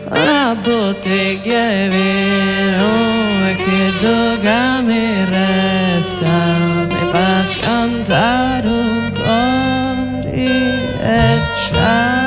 Una 0.10 0.56
bottiglia 0.56 1.70
di 1.70 1.88
vino 1.96 3.48
e 3.48 3.56
che 3.56 3.94
doga 4.00 4.80
mi 4.82 5.26
resta 5.26 6.28
mi 6.88 7.10
fa 7.12 7.46
cantare 7.62 8.68
un 8.68 9.12
cori 9.14 10.46
e 11.02 11.42
ciao 11.68 12.19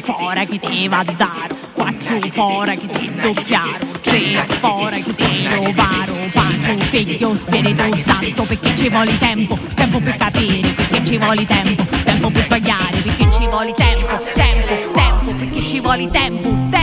fora 0.00 0.44
che 0.44 0.88
va 0.88 1.04
zaro, 1.16 1.56
quattro 1.72 2.18
fora 2.30 2.74
che 2.74 2.86
te 2.86 3.12
doppiaro, 3.20 3.86
tre 4.00 4.46
fora 4.60 4.96
che 4.96 5.14
te 5.14 5.48
rovaro, 5.48 6.14
quattro 6.32 6.76
figlio 6.88 7.36
spirito 7.36 7.96
santo, 7.96 8.42
perché 8.44 8.76
ci 8.76 8.88
vuole 8.88 9.16
tempo, 9.18 9.58
tempo 9.74 10.00
per 10.00 10.16
capire, 10.16 10.68
perché 10.70 11.04
ci 11.04 11.18
vuole 11.18 11.44
tempo, 11.44 11.84
tempo 12.04 12.30
per 12.30 12.44
sbagliare, 12.44 13.00
perché 13.02 13.30
ci 13.32 13.46
vuole 13.46 13.72
tempo, 13.74 14.18
tempo, 14.34 14.90
tempo, 14.92 15.34
perché 15.34 15.66
ci 15.66 15.80
vuole 15.80 16.10
tempo, 16.10 16.48
tempo. 16.48 16.79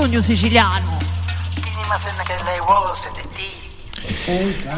Sogno 0.00 0.20
siciliano. 0.20 0.96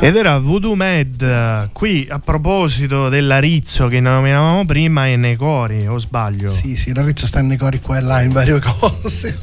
Ed 0.00 0.16
era 0.16 0.38
Voodoo 0.38 0.74
Med, 0.74 1.68
qui 1.72 2.06
a 2.08 2.18
proposito 2.20 3.10
dell'Arizzo 3.10 3.86
che 3.86 4.00
nominavamo 4.00 4.64
prima 4.64 5.08
e 5.08 5.16
nei 5.16 5.36
cori, 5.36 5.86
o 5.86 5.98
sbaglio? 5.98 6.50
Sì, 6.50 6.74
sì, 6.74 6.94
Lorenzo 6.94 7.26
sta 7.26 7.42
nei 7.42 7.58
cori 7.58 7.80
qua 7.80 7.98
e 7.98 8.00
là 8.00 8.22
in 8.22 8.32
varie 8.32 8.60
cose. 8.60 9.38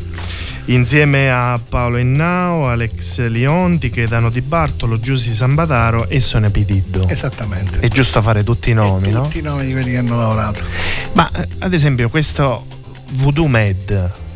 Insieme 0.66 1.30
a 1.30 1.60
Paolo 1.68 1.98
Ennao, 1.98 2.68
Alex 2.68 3.26
Lionti, 3.26 3.90
Gaetano 3.90 4.30
Di 4.30 4.40
Bartolo, 4.40 4.98
Giussi 4.98 5.34
Sambataro 5.34 6.08
e 6.08 6.18
Sonia 6.18 6.50
Pitiddo. 6.50 7.06
Esattamente. 7.08 7.80
È 7.80 7.88
giusto 7.88 8.22
fare 8.22 8.42
tutti 8.42 8.70
i 8.70 8.74
nomi, 8.74 9.08
E 9.08 9.12
no? 9.12 9.22
Tutti 9.24 9.40
i 9.40 9.42
nomi 9.42 9.66
di 9.66 9.72
quelli 9.72 9.90
che 9.90 9.98
hanno 9.98 10.16
lavorato. 10.16 10.64
Ma 11.12 11.30
eh, 11.30 11.46
ad 11.58 11.74
esempio 11.74 12.08
questo 12.08 12.64
Voodoo 13.10 13.48
Med, 13.48 14.28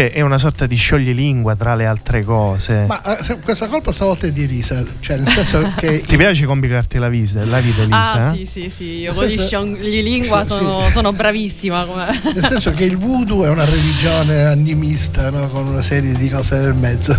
cioè 0.00 0.12
è 0.12 0.22
una 0.22 0.38
sorta 0.38 0.66
di 0.66 0.76
scioglilingua 0.76 1.54
tra 1.56 1.74
le 1.74 1.84
altre 1.84 2.24
cose. 2.24 2.84
Ma 2.86 3.18
eh, 3.18 3.38
questa 3.40 3.66
colpa 3.66 3.92
stavolta 3.92 4.26
è 4.26 4.32
di 4.32 4.46
Risa, 4.46 4.82
cioè 5.00 5.18
nel 5.18 5.28
senso 5.28 5.72
che 5.76 6.00
Ti 6.10 6.16
piace 6.16 6.46
complicarti 6.46 6.96
la 6.96 7.08
vita, 7.10 7.44
la 7.44 7.60
vita 7.60 7.82
Elisa? 7.82 8.12
Ah 8.12 8.32
eh? 8.32 8.36
sì 8.38 8.46
sì 8.46 8.70
sì, 8.70 8.84
io 9.00 9.12
con 9.12 9.26
gli 9.26 9.38
scioglilingua 9.38 10.44
sono, 10.44 10.84
sì. 10.86 10.92
sono 10.92 11.12
bravissima. 11.12 11.84
come- 11.84 12.20
Nel 12.34 12.44
senso 12.44 12.72
che 12.72 12.84
il 12.84 12.96
voodoo 12.96 13.44
è 13.44 13.50
una 13.50 13.66
religione 13.66 14.44
animista 14.44 15.28
no? 15.28 15.48
con 15.48 15.66
una 15.66 15.82
serie 15.82 16.12
di 16.12 16.30
cose 16.30 16.56
nel 16.56 16.74
mezzo 16.74 17.14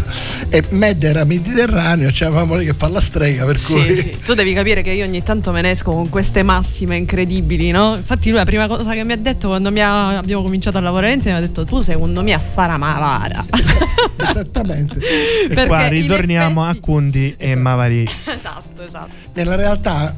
e 0.49 0.63
Med 0.69 1.03
era 1.03 1.23
mediterraneo, 1.23 2.11
cioè 2.11 2.29
avevamo 2.29 2.55
lì 2.55 2.65
che 2.65 2.73
fa 2.73 2.87
la 2.87 3.01
strega 3.01 3.45
per 3.45 3.57
Sì, 3.57 3.73
cui 3.73 3.95
sì. 3.95 4.17
Tu 4.25 4.33
devi 4.33 4.53
capire 4.53 4.81
che 4.81 4.91
io 4.91 5.05
ogni 5.05 5.21
tanto 5.21 5.51
me 5.51 5.61
ne 5.61 5.69
esco 5.69 5.91
con 5.91 6.09
queste 6.09 6.41
massime 6.41 6.97
incredibili, 6.97 7.69
no? 7.69 7.95
Infatti 7.95 8.29
lui 8.29 8.39
la 8.39 8.45
prima 8.45 8.65
cosa 8.67 8.93
che 8.93 9.03
mi 9.03 9.11
ha 9.11 9.17
detto 9.17 9.49
quando 9.49 9.71
mi 9.71 9.81
ha- 9.81 10.17
abbiamo 10.17 10.41
cominciato 10.41 10.77
a 10.79 10.81
lavorare 10.81 11.13
insieme 11.13 11.37
mi 11.37 11.43
ha 11.43 11.47
detto 11.47 11.63
tu 11.63 11.81
secondo 11.83 12.23
me 12.23 12.33
a 12.33 12.39
fare 12.39 12.70
Mavara. 12.77 13.45
esattamente. 14.29 14.99
E 14.99 15.47
Perché 15.47 15.65
qua 15.67 15.87
ritorniamo 15.87 16.63
effetti- 16.63 16.77
a 16.77 16.81
Cundi 16.81 17.35
e 17.37 17.55
Mavari. 17.55 18.03
esatto, 18.25 18.83
esatto. 18.83 19.09
Nella 19.33 19.55
realtà, 19.55 20.13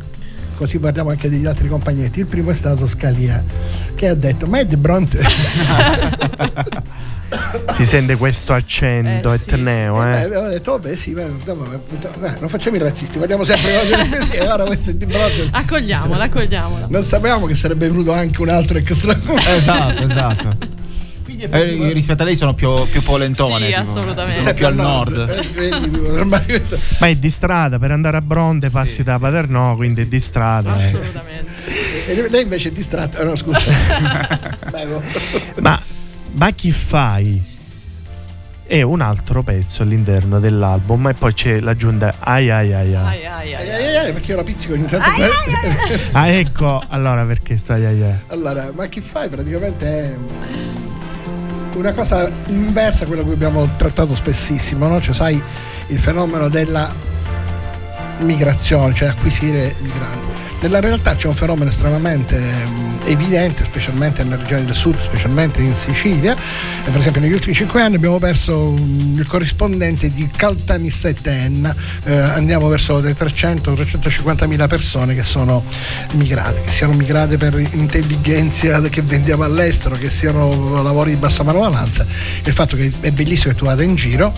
così 0.55 0.79
parliamo 0.79 1.09
anche 1.09 1.29
degli 1.29 1.45
altri 1.45 1.67
compagnetti, 1.67 2.19
il 2.19 2.25
primo 2.25 2.51
è 2.51 2.55
stato 2.55 2.87
Scalia 2.87 3.43
che 3.95 4.07
ha 4.07 4.15
detto 4.15 4.47
Med 4.47 4.75
Bronte 4.75 5.19
Si 7.69 7.85
sente 7.85 8.15
questo 8.15 8.53
accento 8.53 9.33
Eh, 9.33 9.37
sì, 9.39 9.49
etneo, 9.49 10.03
Eh, 10.05 10.09
eh. 10.11 10.21
avevo 10.23 10.47
detto 10.49 10.71
vabbè 10.73 10.95
sì, 10.95 11.11
beh, 11.13 11.31
dopo, 11.43 11.65
eh, 11.71 11.79
non 12.39 12.47
facciamo 12.49 12.75
i 12.75 12.79
razzisti, 12.79 13.17
parliamo 13.17 13.43
sempre 13.43 13.71
di 13.85 14.09
così, 14.17 14.37
ora 14.37 14.63
questo 14.65 14.89
è 14.91 14.93
di 14.93 15.05
Bronte. 15.07 15.47
Accogliamola, 15.51 16.23
accogliamola. 16.25 16.85
Non 16.89 17.03
sapevamo 17.03 17.47
che 17.47 17.55
sarebbe 17.55 17.87
venuto 17.87 18.11
anche 18.13 18.39
un 18.41 18.49
altro 18.49 18.77
extra. 18.77 19.17
Esatto, 19.47 20.03
esatto. 20.03 20.57
Quindi 21.37 21.89
Eh, 21.89 21.93
rispetto 21.93 22.21
a 22.21 22.25
lei 22.25 22.35
sono 22.35 22.53
più, 22.53 22.87
più 22.89 23.01
polentone. 23.03 23.65
Sì, 23.65 23.71
tipo. 23.71 23.81
assolutamente. 23.81 24.41
Sono 24.41 24.53
più 24.53 24.65
al 24.65 24.75
nord. 24.75 25.45
Eh, 25.55 26.09
ormai 26.11 26.43
questo- 26.45 26.77
Ma 26.99 27.07
è 27.07 27.15
di 27.15 27.29
strada, 27.29 27.79
per 27.79 27.91
andare 27.91 28.17
a 28.17 28.21
Bronte 28.21 28.69
passi 28.69 29.03
da 29.03 29.17
Paternò, 29.19 29.75
quindi 29.75 30.01
è 30.01 30.05
di 30.05 30.19
strada. 30.19 30.77
eh. 30.79 30.85
Assolutamente. 30.87 31.51
e 32.07 32.29
lei 32.29 32.43
invece 32.43 32.69
è 32.69 32.71
distratta. 32.71 33.19
eh, 33.19 33.23
No, 33.23 33.35
scusa. 33.35 33.59
Bevo. 34.71 35.01
Ma, 35.61 35.81
ma 36.33 36.51
chi 36.51 36.71
fai? 36.71 37.51
È 38.65 38.81
un 38.81 39.01
altro 39.01 39.43
pezzo 39.43 39.83
all'interno 39.83 40.39
dell'album 40.39 41.09
e 41.09 41.13
poi 41.13 41.33
c'è 41.33 41.59
l'aggiunta 41.59 42.15
ai 42.19 42.49
ai 42.49 42.73
ai 42.73 42.95
ai. 42.95 42.95
Ai, 42.95 43.25
ai, 43.25 43.25
ai, 43.25 43.53
Ai, 43.55 43.69
ai. 43.69 43.85
ai, 43.87 43.95
ai, 44.05 44.13
perché 44.13 44.31
io 44.31 44.37
la 44.37 44.43
pizzico 44.43 44.73
ogni 44.73 44.85
tanto. 44.87 45.09
Ah 46.13 46.29
ecco, 46.29 46.81
allora 46.87 47.23
perché 47.25 47.57
stai 47.57 47.85
ai 47.85 48.01
ai? 48.01 48.15
Allora, 48.27 48.71
ma 48.73 48.85
chi 48.87 49.01
fai 49.01 49.27
praticamente 49.27 49.85
è 49.85 50.15
una 51.73 51.93
cosa 51.93 52.29
inversa 52.47 53.03
a 53.03 53.07
quello 53.07 53.25
che 53.25 53.33
abbiamo 53.33 53.69
trattato 53.77 54.15
spessissimo, 54.15 54.87
no? 54.87 55.01
Cioè, 55.01 55.13
sai, 55.13 55.41
il 55.87 55.99
fenomeno 55.99 56.49
della 56.49 56.93
migrazione, 58.19 58.93
cioè 58.93 59.09
acquisire 59.09 59.75
migranti. 59.79 60.42
Nella 60.63 60.79
realtà 60.79 61.17
c'è 61.17 61.27
un 61.27 61.35
fenomeno 61.35 61.69
estremamente 61.69 62.39
mm, 62.39 63.01
evidente, 63.03 63.65
specialmente 63.65 64.23
nelle 64.23 64.37
regioni 64.37 64.63
del 64.63 64.73
sud, 64.73 64.97
specialmente 64.97 65.61
in 65.61 65.75
Sicilia. 65.75 66.37
E 66.85 66.89
per 66.89 67.01
esempio 67.01 67.19
negli 67.19 67.33
ultimi 67.33 67.53
cinque 67.53 67.81
anni 67.81 67.95
abbiamo 67.95 68.17
perso 68.17 68.71
mm, 68.71 69.17
il 69.17 69.27
corrispondente 69.27 70.09
di 70.09 70.25
Caltanissette 70.33 71.31
Enna, 71.31 71.75
eh, 72.05 72.15
andiamo 72.15 72.69
verso 72.69 73.01
le 73.01 73.13
300-350 73.13 74.47
mila 74.47 74.65
persone 74.67 75.13
che 75.15 75.23
sono 75.23 75.65
migrate, 76.13 76.61
che 76.61 76.71
siano 76.71 76.93
migrate 76.93 77.35
per 77.35 77.59
intelligenza 77.73 78.79
che 78.87 79.01
vendiamo 79.01 79.43
all'estero, 79.43 79.97
che 79.97 80.09
siano 80.09 80.81
lavori 80.81 81.09
di 81.11 81.17
bassa 81.17 81.43
manovalanza. 81.43 82.05
Il 82.41 82.53
fatto 82.53 82.77
che 82.77 82.89
è 83.01 83.11
bellissimo 83.11 83.51
che 83.51 83.59
tu 83.59 83.65
vada 83.65 83.83
in 83.83 83.95
giro, 83.95 84.33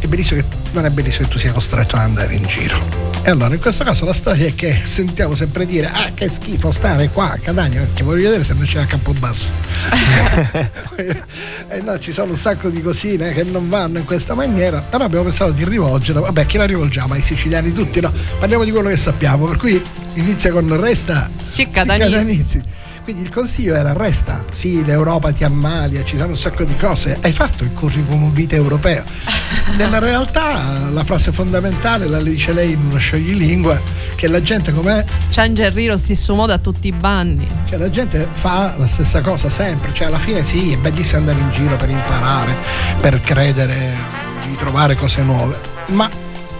è 0.00 0.06
bellissimo 0.06 0.40
che 0.40 0.46
non 0.72 0.84
è 0.84 0.90
bellissimo 0.90 1.26
che 1.26 1.32
tu 1.32 1.38
sia 1.38 1.52
costretto 1.52 1.96
ad 1.96 2.02
andare 2.02 2.34
in 2.34 2.46
giro. 2.46 2.78
E 3.22 3.30
allora 3.30 3.54
in 3.54 3.60
questo 3.60 3.84
caso 3.84 4.04
la 4.04 4.12
storia 4.12 4.46
è 4.46 4.54
che 4.54 4.80
sentiamo 4.84 5.34
sempre 5.34 5.66
dire 5.66 5.90
ah 5.92 6.10
che 6.14 6.28
schifo 6.28 6.70
stare 6.70 7.08
qua 7.10 7.32
a 7.32 7.38
Catania 7.38 7.80
perché 7.80 8.02
voglio 8.02 8.24
vedere 8.24 8.44
se 8.44 8.54
non 8.54 8.64
c'è 8.64 8.80
a 8.80 8.86
Campobasso. 8.86 9.50
e 10.96 11.80
no, 11.82 11.98
ci 11.98 12.12
sono 12.12 12.30
un 12.30 12.36
sacco 12.36 12.68
di 12.70 12.80
cosine 12.80 13.32
che 13.32 13.42
non 13.42 13.68
vanno 13.68 13.98
in 13.98 14.04
questa 14.04 14.34
maniera. 14.34 14.86
Allora 14.88 15.04
abbiamo 15.04 15.24
pensato 15.24 15.52
di 15.52 15.64
rivolgere, 15.64 16.20
vabbè 16.20 16.46
chi 16.46 16.56
la 16.56 16.64
rivolgiamo? 16.64 17.14
Ai 17.14 17.22
siciliani 17.22 17.72
tutti? 17.72 18.00
No, 18.00 18.12
parliamo 18.38 18.64
di 18.64 18.70
quello 18.70 18.88
che 18.88 18.96
sappiamo, 18.96 19.46
per 19.46 19.56
cui 19.56 19.82
inizia 20.14 20.52
con 20.52 20.80
resta 20.80 21.28
Sì, 21.42 21.68
catanisi. 21.68 22.62
Quindi 23.08 23.26
il 23.26 23.32
consiglio 23.32 23.74
era 23.74 23.94
resta, 23.94 24.44
sì 24.52 24.84
l'Europa 24.84 25.32
ti 25.32 25.42
ammalia, 25.42 26.04
ci 26.04 26.18
sono 26.18 26.28
un 26.28 26.36
sacco 26.36 26.64
di 26.64 26.76
cose, 26.76 27.16
hai 27.22 27.32
fatto 27.32 27.64
il 27.64 27.72
curriculum 27.72 28.30
vita 28.32 28.54
europeo. 28.54 29.02
Nella 29.78 29.98
realtà 29.98 30.90
la 30.90 31.02
frase 31.04 31.32
fondamentale 31.32 32.06
la 32.06 32.20
dice 32.20 32.52
lei 32.52 32.72
in 32.72 32.84
uno 32.84 32.98
scioglilingua, 32.98 33.80
che 34.14 34.28
la 34.28 34.42
gente 34.42 34.74
com'è, 34.74 35.02
Ciangerri 35.30 35.86
lo 35.86 35.96
stesso 35.96 36.34
modo 36.34 36.52
a 36.52 36.58
tutti 36.58 36.88
i 36.88 36.92
banni. 36.92 37.48
cioè 37.66 37.78
la 37.78 37.88
gente 37.88 38.28
fa 38.30 38.74
la 38.76 38.86
stessa 38.86 39.22
cosa 39.22 39.48
sempre, 39.48 39.94
cioè 39.94 40.08
alla 40.08 40.18
fine 40.18 40.44
sì 40.44 40.72
è 40.72 40.76
bellissimo 40.76 41.20
andare 41.20 41.38
in 41.38 41.50
giro 41.50 41.76
per 41.76 41.88
imparare, 41.88 42.54
per 43.00 43.22
credere, 43.22 43.96
di 44.44 44.54
trovare 44.56 44.96
cose 44.96 45.22
nuove, 45.22 45.56
ma 45.92 46.10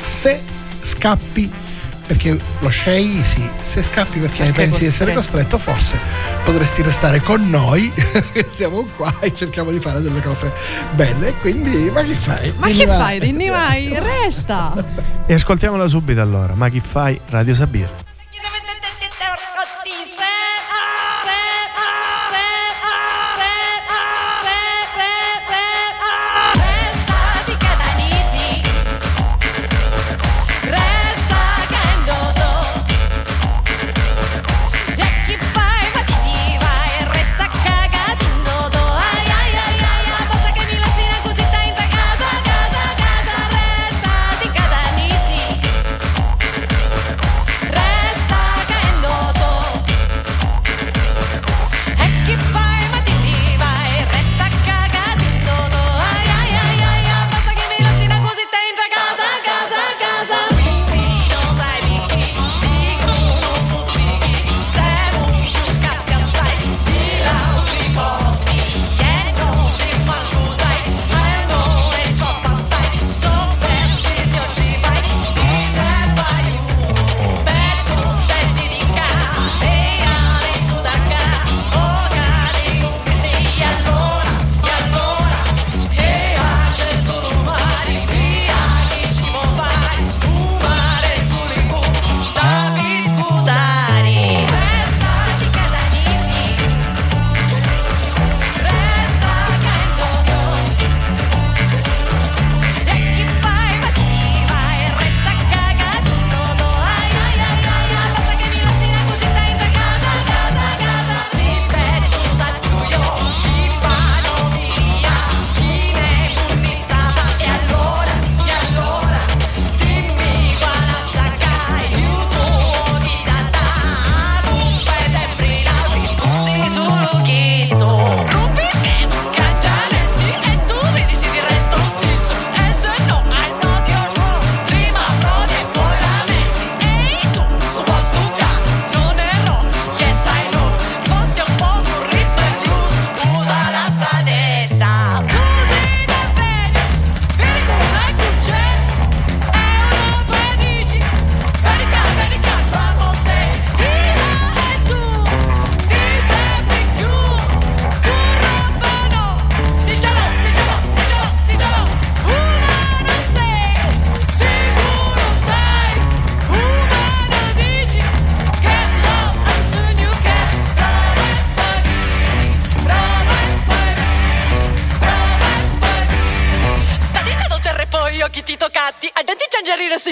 se 0.00 0.40
scappi 0.80 1.67
perché 2.08 2.36
lo 2.60 2.68
scegli 2.70 3.22
sì, 3.22 3.46
se 3.62 3.82
scappi 3.82 4.18
perché, 4.18 4.38
Perché 4.44 4.52
pensi 4.62 4.80
di 4.80 4.86
essere 4.86 5.12
costretto. 5.14 5.58
forse 5.58 5.98
potresti 6.42 6.82
restare 6.82 7.20
con 7.20 7.48
noi 7.50 7.92
che 8.32 8.46
siamo 8.48 8.82
qua 8.96 9.14
e 9.20 9.32
cerchiamo 9.34 9.70
di 9.70 9.78
fare 9.78 10.00
delle 10.00 10.22
cose 10.22 10.50
belle 10.94 11.28
e 11.28 11.34
quindi 11.34 11.90
ma 11.90 12.02
che 12.02 12.14
fai? 12.14 12.52
Ma 12.56 12.62
Quindi 12.62 12.78
che 12.80 12.86
va- 12.86 12.98
fai? 12.98 13.18
Rinni 13.18 13.48
vai? 13.48 13.98
Resta! 13.98 14.72
E 15.28 15.34
ascoltiamola 15.34 15.86
subito 15.88 16.22
allora. 16.22 16.54
Ma 16.54 16.70
chi 16.70 16.80
fai? 16.80 17.20
Radio 17.28 17.52
Sabir. 17.54 17.90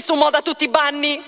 Si 0.07 0.13
su 0.13 0.15
moda 0.15 0.41
tutti 0.41 0.65
i 0.65 0.69
banni 0.69 1.21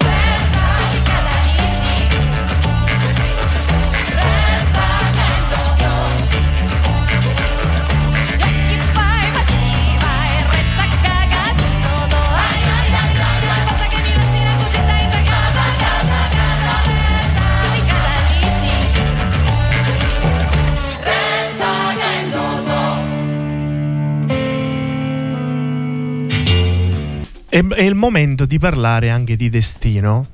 È, 27.58 27.66
è 27.66 27.82
il 27.82 27.96
momento 27.96 28.46
di 28.46 28.56
parlare 28.60 29.10
anche 29.10 29.34
di 29.34 29.48
destino. 29.48 30.24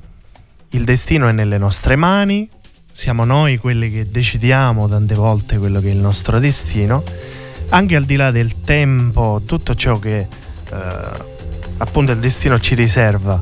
Il 0.72 0.84
destino 0.84 1.26
è 1.26 1.32
nelle 1.32 1.56
nostre 1.56 1.96
mani, 1.96 2.46
siamo 2.92 3.24
noi 3.24 3.56
quelli 3.56 3.90
che 3.90 4.10
decidiamo 4.10 4.87
tante 4.88 5.14
volte 5.14 5.56
quello 5.56 5.80
che 5.80 5.88
è 5.88 5.92
il 5.92 5.96
nostro 5.96 6.38
destino, 6.38 7.02
anche 7.70 7.96
al 7.96 8.04
di 8.04 8.16
là 8.16 8.30
del 8.30 8.60
tempo, 8.60 9.40
tutto 9.46 9.74
ciò 9.74 9.98
che 9.98 10.18
eh, 10.18 10.28
appunto 11.78 12.12
il 12.12 12.18
destino 12.18 12.60
ci 12.60 12.74
riserva. 12.74 13.40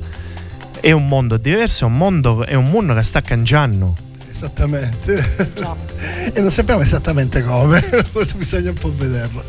È 0.78 0.92
un 0.92 1.08
mondo 1.08 1.36
diverso, 1.36 1.82
è 1.82 1.88
un 1.88 1.96
mondo, 1.96 2.44
è 2.44 2.54
un 2.54 2.70
mondo 2.70 2.94
che 2.94 3.02
sta 3.02 3.20
cambiando. 3.20 3.96
Esattamente. 4.30 5.50
Già. 5.56 5.74
e 6.32 6.40
non 6.40 6.52
sappiamo 6.52 6.82
esattamente 6.82 7.42
come, 7.42 7.82
bisogna 8.36 8.70
un 8.70 8.76
po' 8.76 8.94
vederlo. 8.94 9.42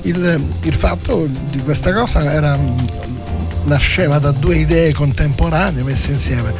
Il, 0.00 0.54
il 0.62 0.74
fatto 0.74 1.28
di 1.50 1.58
questa 1.58 1.92
cosa 1.92 2.32
era, 2.32 2.56
nasceva 3.66 4.18
da 4.18 4.30
due 4.30 4.56
idee 4.56 4.92
contemporanee 4.92 5.82
messe 5.82 6.12
insieme. 6.12 6.52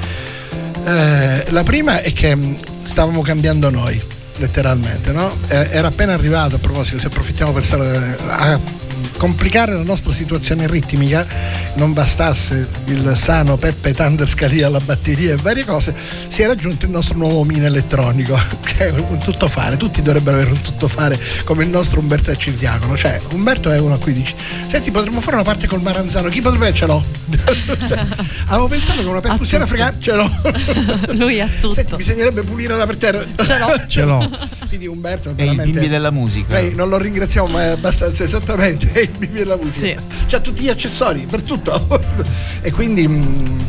Eh, 0.85 1.45
la 1.51 1.63
prima 1.63 2.01
è 2.01 2.13
che 2.13 2.37
stavamo 2.83 3.23
cambiando 3.23 3.71
noi, 3.71 4.01
letteralmente, 4.37 5.13
no? 5.13 5.35
Eh, 5.49 5.69
Era 5.71 5.89
appena 5.89 6.13
arrivato, 6.13 6.57
a 6.57 6.59
proposito, 6.59 6.99
se 6.99 7.07
approfittiamo 7.07 7.53
per 7.53 7.65
stare 7.65 8.17
a 8.29 8.61
complicare 9.17 9.73
la 9.73 9.83
nostra 9.83 10.13
situazione 10.13 10.67
ritmica, 10.67 11.27
non 11.75 11.93
bastasse 11.93 12.69
il 12.87 13.13
sano 13.17 13.57
Peppe 13.57 13.93
Thunder 13.95 14.29
Scalia 14.29 14.67
alla 14.67 14.81
batteria 14.81 15.33
e 15.33 15.37
varie 15.37 15.65
cose, 15.65 15.95
si 16.29 16.43
è 16.43 16.47
raggiunto 16.47 16.85
il 16.85 16.91
nostro 16.91 17.17
nuovo 17.17 17.45
mini 17.45 17.65
elettronico, 17.65 18.39
che 18.63 18.89
è 18.89 18.91
un 18.91 19.19
tuttofare, 19.19 19.77
tutti 19.77 20.03
dovrebbero 20.03 20.37
avere 20.37 20.53
un 20.53 20.61
tuttofare 20.61 21.19
come 21.45 21.65
il 21.65 21.71
nostro 21.71 22.01
Umberto 22.01 22.31
e 22.31 22.37
Cirdiacono, 22.37 22.97
cioè 22.97 23.21
Umberto 23.31 23.71
è 23.71 23.79
uno 23.79 23.95
a 23.95 23.99
cui 23.99 24.13
dici, 24.13 24.35
senti 24.67 24.91
potremmo 24.91 25.21
fare 25.21 25.37
una 25.37 25.45
parte 25.45 25.67
col 25.67 25.83
Maranzano, 25.83 26.29
chi 26.29 26.41
potrebbe? 26.41 26.73
Ce 26.73 26.87
l'ho. 26.87 27.03
Avevo 28.47 28.69
pensato 28.69 29.03
che 29.03 29.09
una 29.09 29.21
percussione 29.21 29.65
tutto. 29.65 29.83
africana, 29.83 29.99
ce 29.99 30.13
l'ho. 30.13 31.15
Lui 31.17 31.41
ha 31.41 31.49
tutto. 31.61 31.73
Senti, 31.73 31.97
bisognerebbe 31.97 32.43
pulire 32.43 32.77
la 32.77 32.87
per 32.87 32.97
terra. 32.97 33.25
Ce 33.37 33.59
l'ho. 33.59 33.87
Ce 33.87 34.03
l'ho. 34.03 34.31
Quindi 34.69 34.87
Umberto 34.87 35.33
è 35.35 35.43
il 35.43 35.57
bimbi 35.57 35.89
della 35.89 36.11
musica. 36.11 36.55
Lei 36.55 36.75
non 36.75 36.89
lo 36.89 36.99
ringraziamo, 36.99 37.47
ma 37.49 37.63
è 37.63 37.69
abbastanza 37.69 38.25
esattamente 38.25 39.06
bimbi 39.17 39.39
della 39.39 39.57
musica. 39.57 40.01
Sì. 40.01 40.25
C'ha 40.27 40.41
tutti 40.41 40.63
gli 40.63 40.69
accessori 40.69 41.27
per 41.29 41.43
tutto. 41.43 42.01
e 42.63 42.71
quindi 42.71 43.07
mh, 43.07 43.65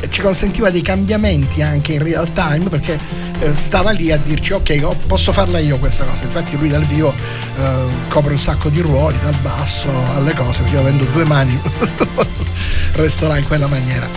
eh, 0.00 0.10
ci 0.10 0.20
consentiva 0.20 0.70
dei 0.70 0.82
cambiamenti 0.82 1.62
anche 1.62 1.94
in 1.94 2.02
real 2.02 2.32
time 2.32 2.68
perché 2.68 2.98
eh, 3.38 3.54
stava 3.54 3.90
lì 3.90 4.10
a 4.10 4.16
dirci 4.16 4.52
ok, 4.52 5.06
posso 5.06 5.32
farla 5.32 5.58
io 5.58 5.78
questa 5.78 6.04
cosa. 6.04 6.24
Infatti 6.24 6.56
lui 6.56 6.68
dal 6.68 6.84
vivo 6.84 7.12
eh, 7.12 7.84
copre 8.08 8.32
un 8.32 8.38
sacco 8.38 8.68
di 8.68 8.80
ruoli, 8.80 9.18
dal 9.22 9.36
basso 9.42 9.90
alle 10.14 10.34
cose, 10.34 10.62
perché 10.62 10.74
io 10.74 10.80
avendo 10.80 11.04
due 11.04 11.24
mani 11.24 11.58
resterà 12.94 13.38
in 13.38 13.46
quella 13.46 13.66
maniera. 13.66 14.08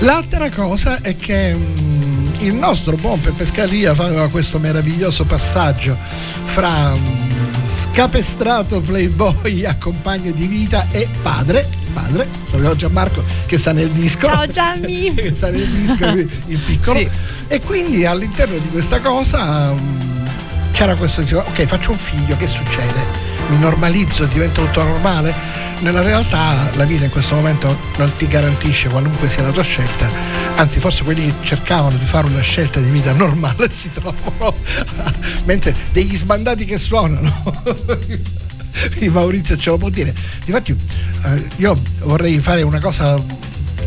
L'altra 0.00 0.48
cosa 0.50 1.00
è 1.00 1.16
che 1.16 1.54
mm, 1.54 2.34
il 2.40 2.54
nostro 2.54 2.94
buon 2.96 3.18
Peppe 3.18 3.46
Scalia 3.46 3.94
faceva 3.94 4.28
questo 4.28 4.60
meraviglioso 4.60 5.24
passaggio 5.24 5.96
fra 6.44 6.94
mm, 6.94 7.37
scapestrato 7.68 8.80
playboy 8.80 9.64
a 9.66 9.76
compagno 9.76 10.32
di 10.32 10.46
vita 10.46 10.86
e 10.90 11.08
padre. 11.22 11.68
Padre, 11.92 12.28
saluto 12.44 12.76
Gianmarco 12.76 13.24
che 13.46 13.58
sta 13.58 13.72
nel 13.72 13.90
disco. 13.90 14.26
Ciao 14.26 14.46
Gianni. 14.46 15.12
che 15.14 15.34
sta 15.34 15.50
nel 15.50 15.66
disco 15.66 16.06
il 16.06 16.58
piccolo. 16.64 16.98
Sì. 16.98 17.08
E 17.48 17.60
quindi 17.60 18.04
all'interno 18.04 18.58
di 18.58 18.68
questa 18.68 19.00
cosa 19.00 19.72
mm, 19.72 20.26
c'era 20.72 20.94
questo 20.96 21.22
ok 21.22 21.64
faccio 21.64 21.92
un 21.92 21.98
figlio, 21.98 22.36
che 22.36 22.46
succede? 22.46 23.27
Mi 23.48 23.58
normalizzo, 23.58 24.26
diventa 24.26 24.62
tutto 24.62 24.82
normale? 24.82 25.34
Nella 25.80 26.02
realtà 26.02 26.70
la 26.74 26.84
vita 26.84 27.04
in 27.04 27.10
questo 27.10 27.34
momento 27.34 27.78
non 27.96 28.12
ti 28.12 28.26
garantisce 28.26 28.88
qualunque 28.88 29.28
sia 29.28 29.42
la 29.42 29.50
tua 29.50 29.62
scelta, 29.62 30.06
anzi 30.56 30.80
forse 30.80 31.02
quelli 31.02 31.26
che 31.26 31.46
cercavano 31.46 31.96
di 31.96 32.04
fare 32.04 32.26
una 32.26 32.40
scelta 32.42 32.78
di 32.80 32.90
vita 32.90 33.12
normale 33.12 33.70
si 33.72 33.90
trovano, 33.90 34.54
mentre 35.44 35.74
degli 35.92 36.14
sbandati 36.14 36.64
che 36.64 36.76
suonano. 36.78 37.62
Quindi 38.90 39.08
Maurizio 39.08 39.56
ce 39.56 39.70
lo 39.70 39.76
può 39.78 39.88
dire. 39.88 40.14
Difatti 40.44 40.76
eh, 41.24 41.48
io 41.56 41.80
vorrei 42.00 42.38
fare 42.40 42.62
una 42.62 42.80
cosa 42.80 43.20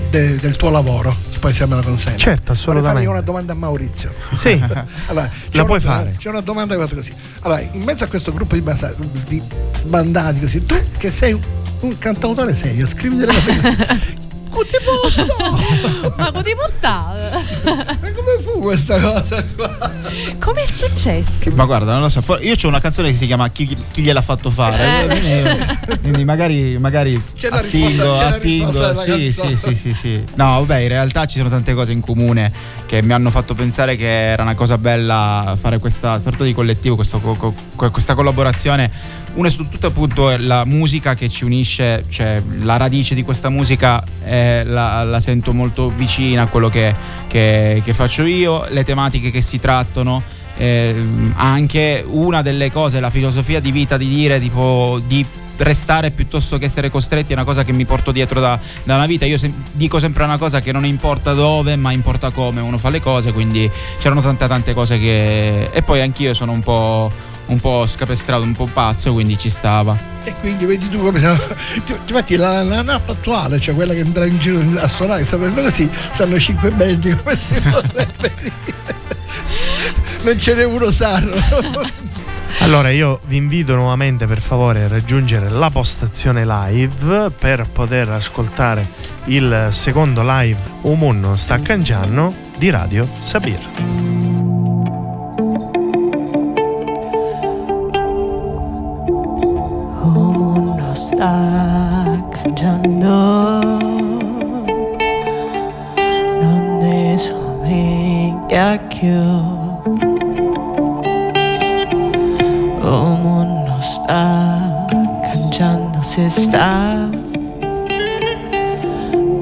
de- 0.10 0.38
del 0.38 0.56
tuo 0.56 0.69
lavoro, 0.69 1.15
poi 1.41 1.54
se 1.56 1.65
me 1.65 1.75
lo 1.75 1.82
consente. 1.82 2.19
Certo, 2.19 2.54
Vorrei 2.54 2.62
fargli 2.63 2.77
assolutamente. 2.77 3.10
una 3.10 3.21
domanda 3.21 3.54
a 3.54 3.56
Maurizio. 3.56 4.13
Sì, 4.34 4.49
Allora, 5.08 5.27
c'è 5.27 5.47
La 5.51 5.63
una- 5.63 5.63
puoi 5.65 5.80
fare. 5.80 6.15
C'è 6.17 6.30
una 6.30 6.41
domanda 6.41 6.75
che 6.77 6.95
così. 6.95 7.13
Allora, 7.41 7.60
in 7.62 7.82
mezzo 7.82 8.04
a 8.04 8.08
questo 8.08 8.32
gruppo 8.32 8.54
di, 8.54 8.62
basta- 8.62 8.93
di 9.27 9.41
sbandati 9.77 10.39
così, 10.39 10.63
tu 10.63 10.75
che 10.97 11.10
sei 11.10 11.34
un, 11.34 11.41
un 11.80 11.97
cantautore 11.97 12.54
serio, 12.54 12.88
scrivi 12.88 13.15
delle 13.15 13.34
cose 13.34 13.56
così. 13.60 14.19
Cuti 14.51 14.75
botto! 14.84 16.13
Ma 16.17 16.32
puttana. 16.54 17.30
Ma 17.63 18.12
come 18.12 18.38
fu 18.43 18.51
questa 18.62 19.00
cosa 19.00 19.43
qua? 19.56 19.91
Com'è 20.39 20.65
successo? 20.65 21.50
Ma 21.56 21.65
guarda, 21.65 21.93
non 21.93 22.02
lo 22.02 22.10
so. 22.10 22.24
Io 22.41 22.54
ho 22.62 22.67
una 22.67 22.80
canzone 22.80 23.12
che 23.12 23.17
si 23.17 23.26
chiama 23.26 23.50
Chi, 23.50 23.76
chi 23.91 24.02
gliel'ha 24.02 24.21
fatto 24.21 24.50
fare. 24.52 25.10
Eh. 25.21 25.97
Quindi, 26.00 26.24
magari, 26.24 26.78
magari 26.78 27.21
C'è 27.36 27.50
la 27.50 27.58
attingo, 27.58 27.88
risposta- 27.88 28.15
c'è 28.24 28.30
la 28.30 28.36
attingo. 28.36 28.65
risposta 28.67 29.04
della 29.04 29.17
Sì, 29.17 29.32
sì, 29.32 29.58
sì, 29.58 29.76
sì, 29.76 29.93
sì. 29.93 30.24
No, 30.36 30.45
vabbè, 30.65 30.78
in 30.80 30.88
realtà 30.89 31.26
ci 31.26 31.38
sono 31.38 31.50
tante 31.50 31.74
cose 31.74 31.91
in 31.91 32.02
comune 32.02 32.52
che 32.86 33.02
mi 33.02 33.13
hanno 33.13 33.30
fatto 33.30 33.54
pensare 33.56 33.95
che 33.95 34.08
era 34.32 34.43
una 34.43 34.56
cosa 34.56 34.78
bella 34.78 35.56
fare 35.60 35.80
questa 35.80 36.19
sorta 36.19 36.43
di 36.43 36.54
collettivo, 36.54 36.95
questo 36.95 37.19
co- 37.19 37.36
co- 37.36 37.54
co- 37.76 37.91
questa 37.91 38.13
collaborazione. 38.15 39.19
Una 39.34 39.47
su 39.50 39.65
tutte 39.69 39.86
appunto 39.86 40.30
è 40.30 40.38
la 40.38 40.65
musica 40.65 41.13
che 41.13 41.30
ci 41.30 41.45
unisce, 41.45 42.04
cioè 42.10 42.41
la 42.63 42.76
radice 42.76 43.15
di 43.15 43.24
questa 43.24 43.47
musica 43.47 44.04
eh, 44.26 44.63
la, 44.65 45.04
la 45.06 45.19
sento 45.21 45.54
molto 45.54 45.88
vicina 45.89 46.41
a 46.43 46.47
quello 46.47 46.67
che, 46.67 46.93
che- 47.28 47.82
che 47.86 47.93
faccio 47.93 48.24
io, 48.24 48.51
le 48.70 48.84
tematiche 48.84 49.32
che 49.32 49.42
si 49.42 49.60
trattano, 49.60 50.22
eh, 50.58 50.96
anche 51.36 52.04
una 52.06 52.42
delle 52.42 52.72
cose, 52.72 53.00
la 53.00 53.10
filosofia 53.10 53.60
di 53.60 53.72
vita 53.72 53.98
di 53.98 54.08
dire 54.08 54.40
tipo 54.40 55.02
di 55.06 55.26
restare 55.58 56.12
piuttosto 56.12 56.58
che 56.58 56.66
essere 56.66 56.90
costretti 56.90 57.32
è 57.32 57.36
una 57.36 57.44
cosa 57.44 57.64
che 57.64 57.72
mi 57.72 57.86
porto 57.86 58.12
dietro 58.12 58.40
da, 58.40 58.60
da 58.84 58.96
una 58.96 59.06
vita. 59.06 59.26
Io 59.26 59.38
sem- 59.38 59.54
dico 59.74 60.00
sempre 60.00 60.24
una 60.24 60.38
cosa 60.38 60.60
che 60.60 60.72
non 60.72 60.86
importa 60.86 61.34
dove, 61.34 61.76
ma 61.76 61.92
importa 61.92 62.32
come 62.32 62.62
uno 62.62 62.78
fa 62.78 62.90
le 62.90 63.00
cose, 63.00 63.32
quindi 63.32 63.70
c'erano 64.00 64.22
tante 64.22 64.48
tante 64.48 64.74
cose 64.74 65.00
che... 65.00 65.70
E 65.72 65.82
poi 65.84 66.02
anch'io 66.02 66.34
sono 66.34 66.52
un 66.52 66.62
po', 66.62 67.12
un 67.47 67.60
po' 67.60 67.86
scapestrato, 67.88 68.43
un 68.43 68.54
po' 68.54 68.67
pazzo, 68.71 69.13
quindi 69.13 69.38
ci 69.38 69.49
stava. 69.49 69.97
E 70.23 70.34
quindi 70.39 70.65
vedi 70.65 70.88
tu 70.89 70.99
come 70.99 71.19
siamo. 71.19 71.38
ti- 71.86 71.93
Infatti 72.08 72.36
la, 72.36 72.63
la 72.63 72.82
NAP 72.82 73.10
attuale, 73.10 73.60
cioè 73.60 73.73
quella 73.75 73.93
che 73.93 74.01
andrà 74.01 74.25
in 74.25 74.38
giro 74.39 74.60
a 74.80 74.88
suonare, 74.88 75.25
sapendo 75.25 75.62
così, 75.62 75.89
sono 76.12 76.39
cinque 76.39 76.69
belli 76.71 77.15
come 77.17 77.38
si 77.49 77.60
potrebbe 77.62 78.34
dire. 78.39 78.54
Non 80.23 80.38
ce 80.39 80.54
n'è 80.54 80.63
uno 80.65 80.91
sano. 80.91 81.32
Allora 82.60 82.89
io 82.91 83.21
vi 83.25 83.38
invito 83.38 83.73
nuovamente 83.75 84.27
per 84.27 84.39
favore 84.39 84.84
a 84.84 84.88
raggiungere 84.88 85.49
la 85.49 85.69
postazione 85.71 86.45
live 86.45 87.32
per 87.32 87.65
poter 87.71 88.10
ascoltare 88.10 88.88
il 89.25 89.67
secondo 89.71 90.21
live 90.23 90.60
Umunno 90.82 91.36
sta 91.38 91.60
cangiando 91.60 92.34
di 92.58 92.69
Radio 92.69 93.10
Sabir. 93.19 94.31
Mondo 100.91 100.93
sta 100.93 102.21
cambiando, 102.32 103.62
non 106.41 106.77
ne 106.82 107.17
somiglia 107.17 108.77
più. 108.89 109.21
Oh, 112.82 113.15
mondo 113.15 113.80
sta 113.80 114.86
cambiando, 115.23 116.01
si 116.01 116.30
sta, 116.30 117.10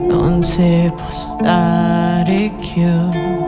non 0.07 0.41
si 0.41 0.91
può 0.95 1.09
stare 1.09 2.51
più. 2.59 3.38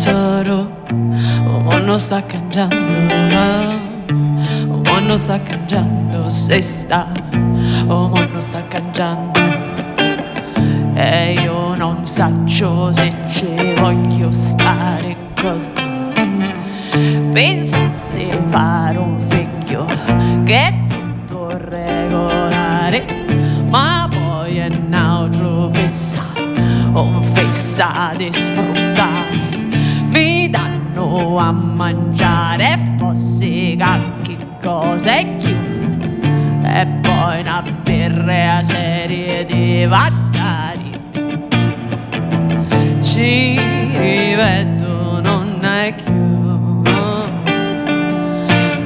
Cambiando 0.00 0.02
solo 0.02 0.70
o 1.46 1.60
mondo 1.60 1.98
sta 1.98 2.22
cambiando 2.22 2.76
o 4.68 4.80
mondo 4.82 5.16
sta 5.16 5.38
cambiando 5.40 6.28
se 6.28 6.60
sta 6.62 7.06
o 7.86 8.08
mondo 8.08 8.40
sta 8.40 8.62
cambiando 8.68 9.38
e 10.94 11.32
io 11.34 11.74
non 11.74 12.02
saccio 12.04 12.90
se 12.92 13.12
ci 13.26 13.74
voglio 13.78 14.30
stare 14.30 15.16
con 15.40 15.72
te. 15.74 15.88
Pensassi 17.32 18.28
fare 18.46 18.98
un 18.98 19.18
figlio 19.18 19.86
che 20.44 20.66
è 20.66 20.74
tutto 20.86 21.56
regolare 21.56 23.04
ma 23.68 24.08
poi 24.10 24.58
è 24.58 24.66
un 24.66 24.92
altro 24.92 25.68
fissa 25.70 26.20
un 26.92 27.22
fissa 27.22 28.12
di 28.16 28.30
sfruttare 28.32 28.89
a 31.12 31.50
mangiare 31.50 32.78
fossi 32.96 33.76
che 34.22 34.36
cosa 34.62 35.18
è 35.18 35.26
più 35.36 35.56
e 36.62 36.86
poi 37.02 37.40
una 37.40 37.62
birra 37.82 38.58
a 38.58 38.62
serie 38.62 39.44
di 39.44 39.84
vattari 39.86 41.00
ci 43.02 43.58
rivedo 43.58 45.20
non 45.20 45.64
è 45.64 45.94
più 45.94 46.28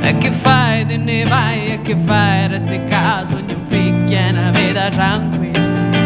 e 0.07 0.19
che 0.19 0.31
fai? 0.31 0.85
Te 0.85 0.99
ne 0.99 1.25
vai? 1.25 1.73
E 1.73 1.83
che 1.83 1.97
fai? 1.97 2.47
Resti 2.49 2.75
a 2.75 2.81
casa 2.81 3.37
ogni 3.37 3.57
figlio 3.69 4.15
è 4.15 4.29
una 4.31 4.51
vita 4.51 4.91
tranquilla. 4.91 6.03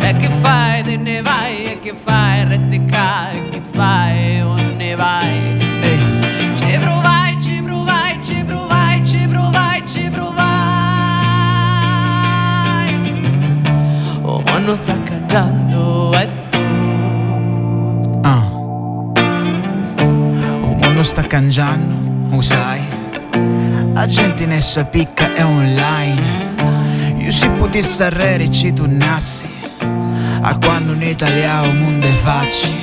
E 0.00 0.16
che 0.16 0.30
fai? 0.40 0.82
Te 0.82 0.96
ne 0.96 1.20
vai? 1.20 1.64
E 1.66 1.78
che 1.80 1.94
fai? 1.94 2.44
Resti 2.44 2.76
e 2.76 3.48
che 3.50 3.60
fai? 3.72 4.40
O 4.40 4.54
ne 4.54 4.94
vai 4.94 5.41
Non 14.72 14.80
sta 14.80 15.02
cantando 15.02 16.18
e 16.18 16.28
tu. 16.48 18.20
Ah. 18.22 18.42
Il 19.18 20.76
mondo 20.80 21.02
sta 21.02 21.26
cambiando, 21.26 22.30
lo 22.34 22.40
sai. 22.40 22.80
La 23.92 24.06
gente 24.06 24.46
ne 24.46 24.62
sa 24.62 24.86
picca 24.86 25.34
è 25.34 25.44
online. 25.44 26.54
Io 27.18 27.30
se 27.30 27.50
potessi 27.50 28.02
arrere 28.02 28.50
ci 28.50 28.72
tornassi. 28.72 29.46
A 30.40 30.56
quando 30.56 30.94
in 30.94 31.02
Italia 31.02 31.66
il 31.66 31.74
mondo 31.74 32.06
è 32.06 32.14
facile. 32.14 32.80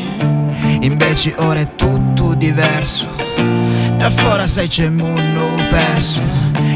Invece 0.82 1.34
ora 1.38 1.62
è 1.62 1.75
tutto 1.75 2.36
diverso. 2.36 3.08
Da 3.97 4.12
fuori 4.12 4.47
sai 4.47 4.67
c'è 4.67 4.86
il 4.86 4.91
mondo 4.91 5.56
perso. 5.71 6.21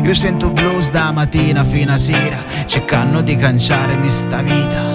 Io 0.01 0.13
sento 0.15 0.49
blues 0.49 0.89
da 0.89 1.11
mattina 1.11 1.63
fino 1.63 1.93
a 1.93 1.99
sera. 1.99 2.43
Cercando 2.65 3.21
di 3.21 3.35
canciarmi 3.35 4.09
sta 4.09 4.41
vita. 4.41 4.92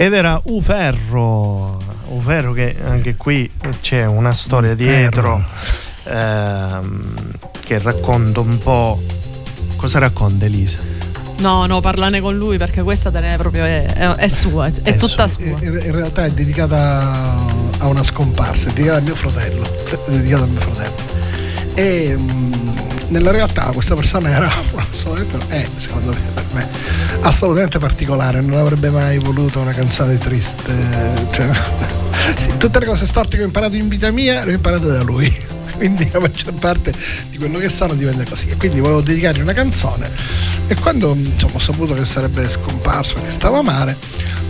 Ed 0.00 0.14
era 0.14 0.40
Uferro, 0.44 1.78
Uferro 2.06 2.52
che 2.52 2.74
anche 2.82 3.16
qui 3.16 3.50
c'è 3.82 4.06
una 4.06 4.32
storia 4.32 4.74
dietro 4.74 5.44
ehm, 6.04 7.14
che 7.62 7.78
racconta 7.78 8.40
un 8.40 8.56
po'... 8.56 8.98
Cosa 9.76 9.98
racconta 9.98 10.46
Elisa? 10.46 10.78
No, 11.40 11.66
no, 11.66 11.80
parlane 11.82 12.22
con 12.22 12.34
lui 12.34 12.56
perché 12.56 12.80
questa 12.80 13.10
te 13.10 13.20
ne 13.20 13.34
è 13.34 13.36
proprio 13.36 13.64
è, 13.64 13.84
è- 14.16 14.28
sua, 14.28 14.68
è, 14.68 14.70
È 14.70 14.96
tutta 14.96 15.28
sua. 15.28 15.44
sua. 15.58 15.66
In, 15.66 15.78
in 15.84 15.92
realtà 15.94 16.24
è 16.24 16.30
dedicata 16.30 17.44
a 17.76 17.86
una 17.86 18.02
scomparsa, 18.02 18.70
è 18.70 18.72
dedicata 18.72 18.96
a 18.96 19.02
mio 19.02 19.14
fratello. 19.14 19.64
È 19.84 20.10
dedicata 20.12 20.44
a 20.44 20.46
mio 20.46 20.60
fratello. 20.60 20.94
E 21.74 22.16
mm, 22.16 22.68
nella 23.08 23.32
realtà 23.32 23.70
questa 23.74 23.94
persona 23.94 24.30
era 24.30 24.48
assolutamente, 24.90 25.54
è 25.54 25.68
secondo 25.76 26.08
me, 26.12 26.20
me, 26.52 26.68
assolutamente 27.20 27.78
particolare, 27.78 28.40
non 28.40 28.58
avrebbe 28.58 28.90
mai 28.90 29.18
voluto 29.18 29.60
una 29.60 29.72
canzone 29.72 30.18
triste. 30.18 30.72
Cioè, 31.30 31.50
sì, 32.36 32.56
tutte 32.56 32.78
le 32.78 32.86
cose 32.86 33.06
storte 33.06 33.36
che 33.36 33.42
ho 33.42 33.46
imparato 33.46 33.76
in 33.76 33.88
vita 33.88 34.10
mia 34.10 34.44
le 34.44 34.52
ho 34.52 34.54
imparate 34.54 34.86
da 34.86 35.02
lui. 35.02 35.48
Quindi 35.76 36.08
la 36.12 36.20
maggior 36.20 36.52
parte 36.52 36.92
di 37.30 37.38
quello 37.38 37.58
che 37.58 37.70
sono 37.70 37.94
diventa 37.94 38.24
così. 38.28 38.48
E 38.48 38.56
quindi 38.56 38.80
volevo 38.80 39.00
dedicargli 39.00 39.40
una 39.40 39.54
canzone. 39.54 40.10
E 40.66 40.74
quando 40.74 41.14
insomma, 41.14 41.54
ho 41.54 41.58
saputo 41.58 41.94
che 41.94 42.04
sarebbe 42.04 42.46
scomparso, 42.50 43.14
che 43.14 43.30
stava 43.30 43.62
male, 43.62 43.96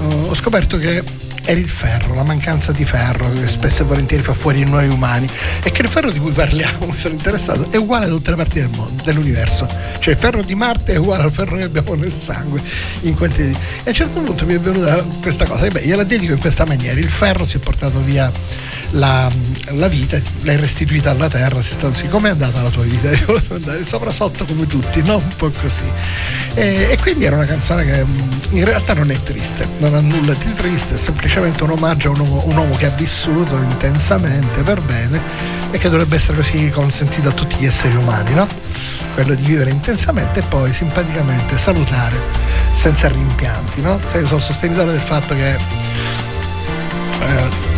ho 0.00 0.34
scoperto 0.34 0.76
che 0.76 1.04
era 1.44 1.58
il 1.58 1.68
ferro, 1.68 2.14
la 2.14 2.22
mancanza 2.22 2.72
di 2.72 2.84
ferro 2.84 3.30
che 3.32 3.46
spesso 3.46 3.82
e 3.82 3.84
volentieri 3.84 4.22
fa 4.22 4.34
fuori 4.34 4.64
noi 4.64 4.88
umani 4.88 5.28
e 5.62 5.72
che 5.72 5.82
il 5.82 5.88
ferro 5.88 6.10
di 6.10 6.18
cui 6.18 6.32
parliamo, 6.32 6.86
mi 6.90 6.96
sono 6.96 7.14
interessato, 7.14 7.70
è 7.70 7.76
uguale 7.76 8.06
a 8.06 8.08
tutte 8.08 8.30
le 8.30 8.36
parti 8.36 8.60
del 8.60 8.70
mondo, 8.70 9.02
dell'universo. 9.02 9.66
Cioè 9.98 10.14
il 10.14 10.20
ferro 10.20 10.42
di 10.42 10.54
Marte 10.54 10.94
è 10.94 10.96
uguale 10.96 11.24
al 11.24 11.32
ferro 11.32 11.56
che 11.56 11.64
abbiamo 11.64 11.94
nel 11.94 12.14
sangue 12.14 12.62
in 13.02 13.14
quantità. 13.14 13.58
E 13.58 13.82
a 13.84 13.88
un 13.88 13.94
certo 13.94 14.20
punto 14.20 14.44
mi 14.46 14.54
è 14.54 14.60
venuta 14.60 15.02
questa 15.20 15.44
cosa, 15.44 15.66
e 15.66 15.70
beh, 15.70 15.82
gliela 15.82 16.04
dedico 16.04 16.32
in 16.32 16.40
questa 16.40 16.64
maniera. 16.64 16.98
Il 16.98 17.10
ferro 17.10 17.44
si 17.46 17.56
è 17.56 17.60
portato 17.60 18.00
via 18.00 18.30
la, 18.90 19.30
la 19.70 19.88
vita, 19.88 20.20
l'hai 20.42 20.56
restituita 20.56 21.10
alla 21.10 21.28
terra, 21.28 21.62
si 21.62 21.72
sta, 21.72 21.92
sì, 21.94 22.08
come 22.08 22.28
è 22.28 22.32
andata 22.32 22.62
la 22.62 22.70
tua 22.70 22.82
vita? 22.82 23.10
Io 23.12 23.26
volevo 23.26 23.54
andare 23.54 23.84
sopra 23.84 24.10
sotto 24.10 24.44
come 24.44 24.66
tutti, 24.66 25.02
no? 25.02 25.16
Un 25.16 25.34
po' 25.36 25.50
così. 25.50 25.82
E, 26.54 26.88
e 26.90 26.98
quindi 27.00 27.24
era 27.24 27.36
una 27.36 27.44
canzone 27.44 27.84
che 27.84 28.04
mh, 28.04 28.38
in 28.50 28.64
realtà 28.64 28.94
non 28.94 29.10
è 29.10 29.22
triste, 29.22 29.68
non 29.78 29.94
ha 29.94 30.00
nulla 30.00 30.34
di 30.34 30.52
triste, 30.54 30.94
è 30.94 30.98
semplicemente 30.98 31.62
un 31.62 31.70
omaggio 31.70 32.08
a 32.08 32.12
un 32.12 32.20
uomo, 32.20 32.42
un 32.46 32.56
uomo 32.56 32.76
che 32.76 32.86
ha 32.86 32.90
vissuto 32.90 33.56
intensamente 33.56 34.62
per 34.62 34.80
bene 34.80 35.20
e 35.70 35.78
che 35.78 35.88
dovrebbe 35.88 36.16
essere 36.16 36.38
così 36.38 36.68
consentito 36.70 37.28
a 37.28 37.32
tutti 37.32 37.56
gli 37.58 37.66
esseri 37.66 37.94
umani, 37.94 38.34
no? 38.34 38.48
Quello 39.14 39.34
di 39.34 39.42
vivere 39.42 39.70
intensamente 39.70 40.40
e 40.40 40.42
poi 40.42 40.72
simpaticamente 40.72 41.56
salutare 41.56 42.16
senza 42.72 43.08
rimpianti, 43.08 43.80
no? 43.82 44.00
Cioè, 44.10 44.20
io 44.20 44.26
sono 44.26 44.40
sostenitore 44.40 44.90
del 44.90 45.00
fatto 45.00 45.34
che 45.34 45.54
eh, 47.20 47.69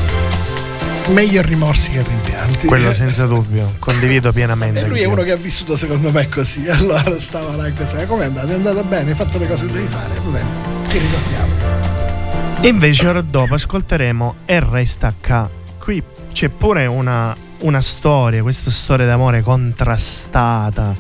meglio 1.09 1.43
rimorsi 1.43 1.91
che 1.91 2.03
rimpianti. 2.03 2.67
Quello 2.67 2.91
Eh, 2.91 2.95
senza 2.95 3.27
dubbio, 3.27 3.75
condivido 3.79 4.33
pienamente. 4.33 4.81
e 4.81 4.89
lui 4.89 5.01
è 5.01 5.05
uno 5.07 5.23
che 5.23 5.33
ha 5.33 5.37
vissuto 5.37 5.77
secondo 5.77 6.11
me 6.11 6.29
così, 6.29 6.69
allora 6.71 7.19
stava 7.19 7.57
là 7.57 7.67
in 7.69 7.75
questa. 7.75 8.07
Come 8.07 8.23
è 8.23 8.27
andato? 8.27 8.49
È 8.49 8.55
andata 8.55 8.83
bene, 8.83 9.11
hai 9.11 9.17
fatto 9.17 9.39
le 9.39 9.47
cose 9.49 9.67
che 9.67 9.73
devi 9.73 9.89
fare, 9.89 10.15
va 10.25 10.31
bene, 10.31 10.49
ti 10.89 10.99
ricordiamo. 10.99 11.51
E 12.61 12.69
invece 12.69 13.09
ora 13.09 13.21
dopo 13.23 13.55
ascolteremo 13.55 14.35
E 14.47 14.61
resta 14.61 15.13
K. 15.21 15.47
Qui 15.79 16.01
c'è 16.33 16.49
pure 16.49 16.87
una, 16.87 17.35
una 17.61 17.81
storia, 17.81 18.41
questa 18.43 18.71
storia 18.71 19.05
d'amore 19.07 19.43
contrastata. 19.43 20.95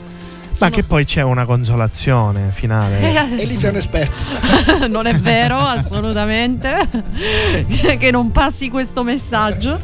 Ma 0.70 0.70
che 0.70 0.82
poi 0.84 1.04
c'è 1.04 1.22
una 1.22 1.44
consolazione 1.44 2.50
finale. 2.52 3.00
Eh, 3.00 3.40
E 3.40 3.44
lì 3.46 3.58
sei 3.58 3.70
un 3.70 3.76
esperto. 3.76 4.12
non 4.88 5.06
è 5.06 5.18
vero, 5.18 5.58
assolutamente. 5.58 6.88
che 7.98 8.10
non 8.10 8.30
passi 8.32 8.68
questo 8.70 9.02
messaggio. 9.02 9.80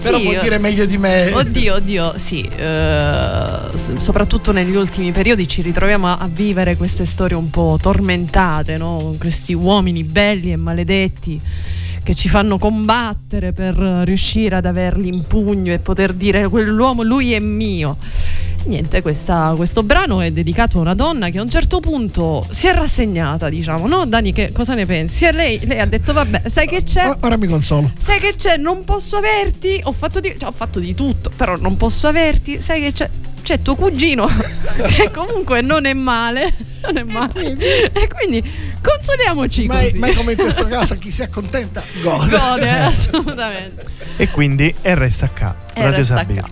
Però 0.00 0.16
Sì, 0.18 0.22
puoi 0.24 0.38
dire 0.40 0.58
meglio 0.58 0.86
di 0.86 0.96
me. 0.96 1.32
Oddio, 1.32 1.74
oddio, 1.74 2.14
sì, 2.18 2.42
eh, 2.42 3.58
s- 3.74 3.96
soprattutto 3.96 4.52
negli 4.52 4.76
ultimi 4.76 5.10
periodi 5.10 5.48
ci 5.48 5.60
ritroviamo 5.60 6.06
a, 6.06 6.18
a 6.18 6.28
vivere 6.30 6.76
queste 6.76 7.04
storie 7.04 7.36
un 7.36 7.50
po' 7.50 7.78
tormentate, 7.80 8.76
no? 8.76 8.98
Con 9.02 9.18
questi 9.18 9.54
uomini 9.54 10.04
belli 10.04 10.52
e 10.52 10.56
maledetti 10.56 11.40
che 12.08 12.14
ci 12.14 12.30
fanno 12.30 12.56
combattere 12.56 13.52
per 13.52 13.74
riuscire 13.76 14.56
ad 14.56 14.64
averli 14.64 15.08
in 15.08 15.26
pugno 15.26 15.74
e 15.74 15.78
poter 15.78 16.14
dire 16.14 16.48
quell'uomo, 16.48 17.02
lui 17.02 17.34
è 17.34 17.38
mio. 17.38 17.98
Niente, 18.64 19.02
questa- 19.02 19.52
questo 19.54 19.82
brano 19.82 20.22
è 20.22 20.30
dedicato 20.30 20.78
a 20.78 20.80
una 20.80 20.94
donna 20.94 21.28
che 21.28 21.36
a 21.38 21.42
un 21.42 21.50
certo 21.50 21.80
punto 21.80 22.46
si 22.48 22.66
è 22.66 22.72
rassegnata, 22.72 23.50
diciamo, 23.50 23.86
no? 23.86 24.06
Dani, 24.06 24.32
che 24.32 24.52
cosa 24.52 24.72
ne 24.72 24.86
pensi? 24.86 25.26
E 25.26 25.32
lei, 25.32 25.60
lei 25.66 25.80
ha 25.80 25.86
detto, 25.86 26.14
vabbè, 26.14 26.44
sai 26.46 26.66
che 26.66 26.82
c'è? 26.82 27.14
Ora 27.20 27.36
mi 27.36 27.46
consolo. 27.46 27.92
Sai 27.98 28.18
che 28.20 28.36
c'è? 28.36 28.56
Non 28.56 28.84
posso 28.84 29.16
averti. 29.18 29.78
Ho 29.84 29.92
fatto 29.92 30.18
di, 30.18 30.34
cioè, 30.38 30.48
ho 30.48 30.52
fatto 30.52 30.80
di 30.80 30.94
tutto, 30.94 31.30
però 31.36 31.56
non 31.58 31.76
posso 31.76 32.06
averti. 32.06 32.58
Sai 32.58 32.80
che 32.80 32.92
c'è? 32.92 33.10
C'è 33.42 33.60
tuo 33.62 33.76
cugino, 33.76 34.26
che 34.26 35.10
comunque 35.12 35.60
non 35.60 35.84
è 35.84 35.92
male. 35.92 36.54
Non 36.80 36.96
è 36.96 37.02
male. 37.02 37.56
E 37.92 38.08
quindi 38.08 38.42
consoliamoci 38.82 39.66
Mai, 39.66 39.86
così. 39.86 39.98
mai 39.98 40.14
come 40.14 40.32
in 40.32 40.38
questo 40.38 40.66
caso 40.68 40.96
chi 40.98 41.10
si 41.10 41.22
accontenta 41.22 41.82
gode. 42.02 42.36
Gode, 42.36 42.70
assolutamente. 42.70 43.84
E 44.16 44.28
quindi 44.30 44.74
E 44.82 44.94
resta 44.94 45.28
K. 45.32 45.40
E 45.74 45.82
Radio 45.82 45.96
resta 45.98 46.16
Sabina. 46.16 46.48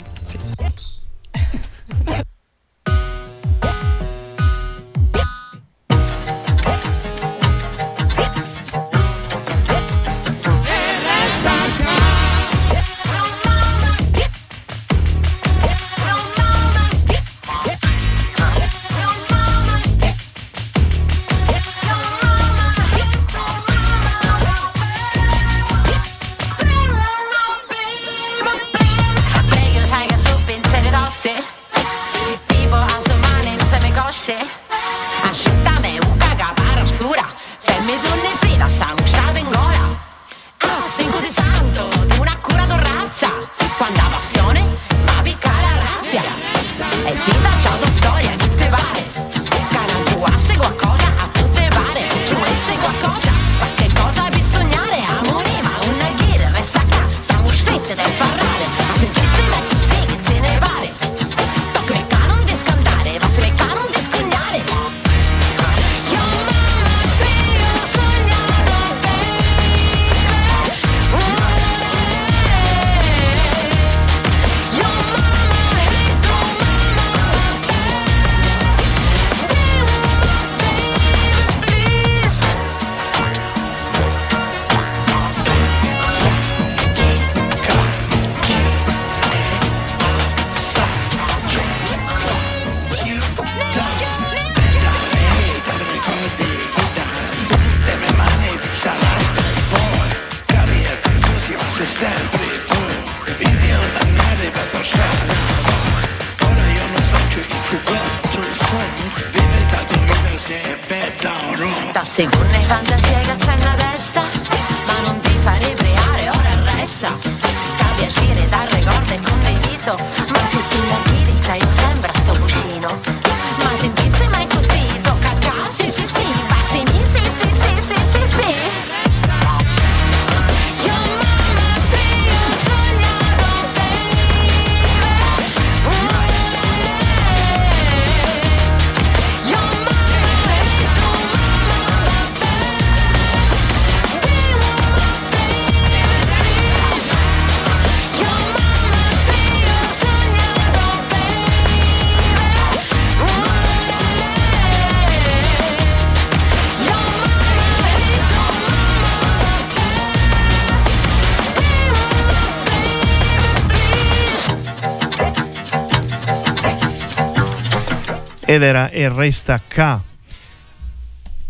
Ed 168.56 168.62
era 168.62 168.90
e 168.90 169.08
resta 169.08 169.60
K. 169.66 169.98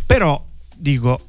Però 0.07 0.44
dico, 0.76 1.26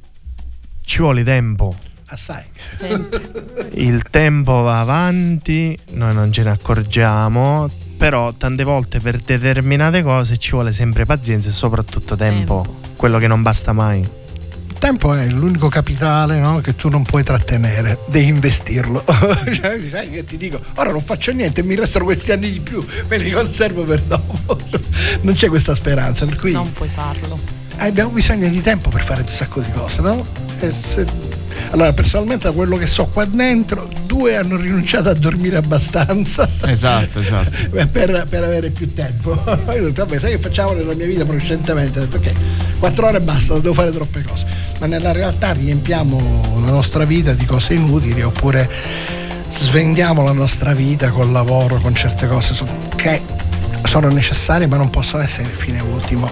ci 0.83 1.01
vuole 1.01 1.23
tempo. 1.23 1.75
Assai. 2.07 2.43
Sempre. 2.77 3.69
Il 3.73 4.03
tempo 4.03 4.61
va 4.61 4.79
avanti, 4.79 5.77
noi 5.91 6.13
non 6.13 6.31
ce 6.31 6.43
ne 6.43 6.51
accorgiamo, 6.51 7.69
però 7.97 8.31
tante 8.33 8.63
volte 8.63 8.99
per 8.99 9.17
determinate 9.19 10.03
cose 10.03 10.37
ci 10.37 10.51
vuole 10.51 10.71
sempre 10.71 11.05
pazienza 11.05 11.49
e 11.49 11.51
soprattutto 11.51 12.15
tempo, 12.15 12.61
Tempo. 12.61 12.79
quello 12.95 13.17
che 13.17 13.27
non 13.27 13.41
basta 13.41 13.73
mai. 13.73 13.99
Il 14.67 14.83
tempo 14.83 15.13
è 15.15 15.25
l'unico 15.25 15.69
capitale 15.69 16.39
no, 16.39 16.61
che 16.61 16.75
tu 16.75 16.87
non 16.87 17.01
puoi 17.01 17.23
trattenere, 17.23 17.97
devi 18.09 18.27
investirlo. 18.27 19.03
Cioè, 19.51 19.79
sai 19.89 20.09
che 20.11 20.23
ti 20.23 20.37
dico, 20.37 20.61
ora 20.75 20.91
non 20.91 21.01
faccio 21.01 21.31
niente, 21.33 21.63
mi 21.63 21.75
restano 21.75 22.05
questi 22.05 22.31
anni 22.31 22.51
di 22.51 22.59
più, 22.59 22.85
me 23.07 23.17
li 23.17 23.31
conservo 23.31 23.83
per 23.83 24.01
dopo. 24.03 24.59
Non 25.21 25.33
c'è 25.33 25.47
questa 25.47 25.75
speranza, 25.75 26.25
per 26.25 26.37
cui 26.37 26.51
Non 26.51 26.71
puoi 26.71 26.89
farlo. 26.89 27.39
abbiamo 27.77 28.09
bisogno 28.11 28.47
di 28.47 28.61
tempo 28.61 28.89
per 28.89 29.03
fare 29.03 29.21
un 29.21 29.29
sacco 29.29 29.59
di 29.61 29.71
cose, 29.71 30.01
no? 30.01 30.25
E 30.59 30.71
se- 30.71 31.35
Allora, 31.71 31.91
personalmente 31.91 32.47
da 32.47 32.53
quello 32.53 32.77
che 32.77 32.85
so 32.85 33.07
qua 33.07 33.25
dentro, 33.25 33.89
due 34.05 34.35
hanno 34.37 34.57
rinunciato 34.57 35.09
a 35.09 35.13
dormire 35.13 35.57
abbastanza. 35.57 36.47
Esatto, 36.65 37.19
esatto. 37.19 37.49
Per, 37.91 38.25
per 38.29 38.43
avere 38.43 38.69
più 38.69 38.93
tempo. 38.93 39.31
Io 39.73 39.81
ho 39.81 39.85
detto, 39.85 40.05
vabbè, 40.05 40.19
sai 40.19 40.31
che 40.31 40.39
facciamo 40.39 40.73
nella 40.73 40.93
mia 40.93 41.07
vita 41.07 41.25
precedentemente? 41.25 42.05
Perché 42.05 42.33
quattro 42.79 43.07
ore 43.07 43.19
basta, 43.21 43.53
non 43.53 43.61
devo 43.63 43.73
fare 43.73 43.91
troppe 43.91 44.21
cose. 44.23 44.45
Ma 44.79 44.85
nella 44.85 45.11
realtà 45.11 45.51
riempiamo 45.53 46.59
la 46.63 46.69
nostra 46.71 47.05
vita 47.05 47.33
di 47.33 47.45
cose 47.45 47.73
inutili 47.73 48.21
oppure 48.21 48.69
svendiamo 49.57 50.23
la 50.23 50.33
nostra 50.33 50.73
vita 50.73 51.09
col 51.09 51.31
lavoro, 51.31 51.77
con 51.77 51.95
certe 51.95 52.27
cose 52.27 52.53
che 52.95 53.21
sono 53.87 54.09
necessarie 54.09 54.67
ma 54.67 54.75
non 54.77 54.89
possono 54.89 55.23
essere 55.23 55.47
il 55.47 55.53
fine 55.55 55.79
ultimo. 55.79 56.29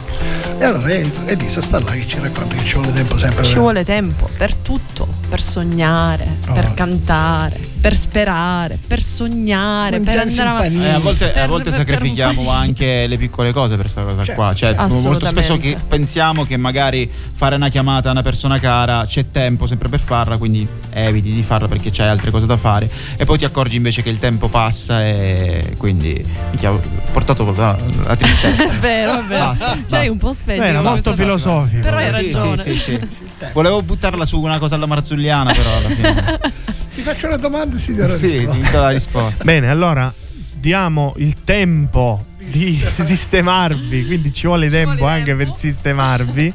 E 0.60 0.64
allora 0.64 0.88
è- 0.89 1.06
Elisa 1.26 1.62
sta 1.62 1.80
là 1.80 1.91
che 1.91 2.06
ci 2.08 2.20
racconta 2.20 2.56
che 2.56 2.66
ci 2.66 2.76
vuole 2.76 2.91
tempo 2.93 3.18
sempre. 3.18 3.43
Ci 3.43 3.51
per- 3.53 3.60
vuole 3.62 3.84
tempo 3.86 4.30
per 4.38 4.53
tutto, 4.56 5.08
per 5.30 5.41
sognare, 5.41 6.28
per 6.45 6.66
Oh. 6.66 6.74
cantare, 6.74 7.60
per 7.86 7.96
sperare, 7.96 8.80
per 8.88 9.00
sognare, 9.00 10.00
per 10.00 10.18
andare 10.18 10.50
avanti. 10.50 10.82
Eh, 10.82 10.90
a 10.90 10.98
volte, 10.98 11.26
a 11.30 11.34
Per- 11.34 11.48
volte 11.48 11.70
per- 11.70 11.80
sacrifichiamo 11.80 12.42
per- 12.46 12.52
anche 12.54 13.06
le 13.06 13.16
piccole 13.16 13.54
cose 13.54 13.76
per 13.76 13.82
questa 13.82 14.02
cosa 14.02 14.24
Certo, 14.24 14.42
qua. 14.42 14.56
Cioè, 14.56 14.76
molto 15.04 15.28
spesso 15.28 15.56
che 15.58 15.78
pensiamo 15.88 16.46
che 16.46 16.58
magari 16.58 17.08
fare 17.34 17.54
una 17.56 17.70
chiamata 17.70 18.08
a 18.08 18.12
una 18.14 18.24
persona 18.24 18.58
cara 18.60 19.06
c'è 19.06 19.30
tempo 19.30 19.68
sempre 19.68 19.88
per 19.88 20.00
farla, 20.00 20.38
quindi 20.38 20.68
eviti 20.90 21.32
di 21.32 21.44
farla 21.44 21.68
perché 21.68 21.92
c'hai 21.92 22.08
altre 22.08 22.32
cose 22.32 22.48
da 22.48 22.58
fare. 22.58 22.90
E 23.18 23.26
poi 23.26 23.38
ti 23.38 23.46
accorgi 23.46 23.76
invece 23.78 24.02
che 24.02 24.10
il 24.10 24.18
tempo 24.18 24.48
passa 24.50 25.06
e 25.06 25.76
quindi 25.78 26.26
mi 26.60 26.66
ho 26.66 26.82
portato 27.12 27.54
la, 27.56 27.78
la 28.04 28.16
tristezza. 28.16 28.64
È 28.76 28.78
vero, 28.80 29.20
è 29.20 29.24
vero. 29.26 29.46
Basta, 29.46 29.66
Cioè, 29.74 29.76
basta. 29.88 30.12
un 30.12 30.18
po' 30.18 30.34
spenti. 30.34 30.62
Beh, 30.62 30.68
era 30.70 30.82
molto 30.82 31.14
filosofico. 31.14 31.82
Però 31.82 31.98
hai 31.98 32.24
Sì, 32.24 32.32
ragione. 32.32 32.58
sì, 32.58 32.74
sì, 32.74 33.00
sì. 33.10 33.24
Volevo 33.54 33.84
buttarla 33.84 34.26
su 34.26 34.42
una 34.42 34.58
cosa 34.58 34.74
alla 34.74 34.88
marzulliana, 34.88 35.54
però 35.54 35.70
alla 35.78 35.90
fine. 35.90 36.40
Si 36.96 37.02
faccio 37.02 37.28
una 37.28 37.36
domanda 37.36 37.76
e 37.76 37.80
si 37.80 37.93
darà 37.93 38.14
sì, 38.14 38.38
risposta. 38.38 38.62
ti 38.62 38.72
do 38.72 38.80
la 38.80 38.89
risposta. 38.91 39.43
Bene, 39.43 39.70
allora 39.70 40.14
diamo 40.54 41.14
il 41.18 41.43
tempo 41.43 42.24
di 42.38 42.82
sistemarvi, 43.04 44.06
quindi 44.06 44.32
ci 44.32 44.48
vuole 44.48 44.70
tempo 44.70 44.96
vuole 45.00 45.12
anche 45.12 45.36
tempo. 45.36 45.43
per 45.43 45.54
sistemarvi 45.54 46.54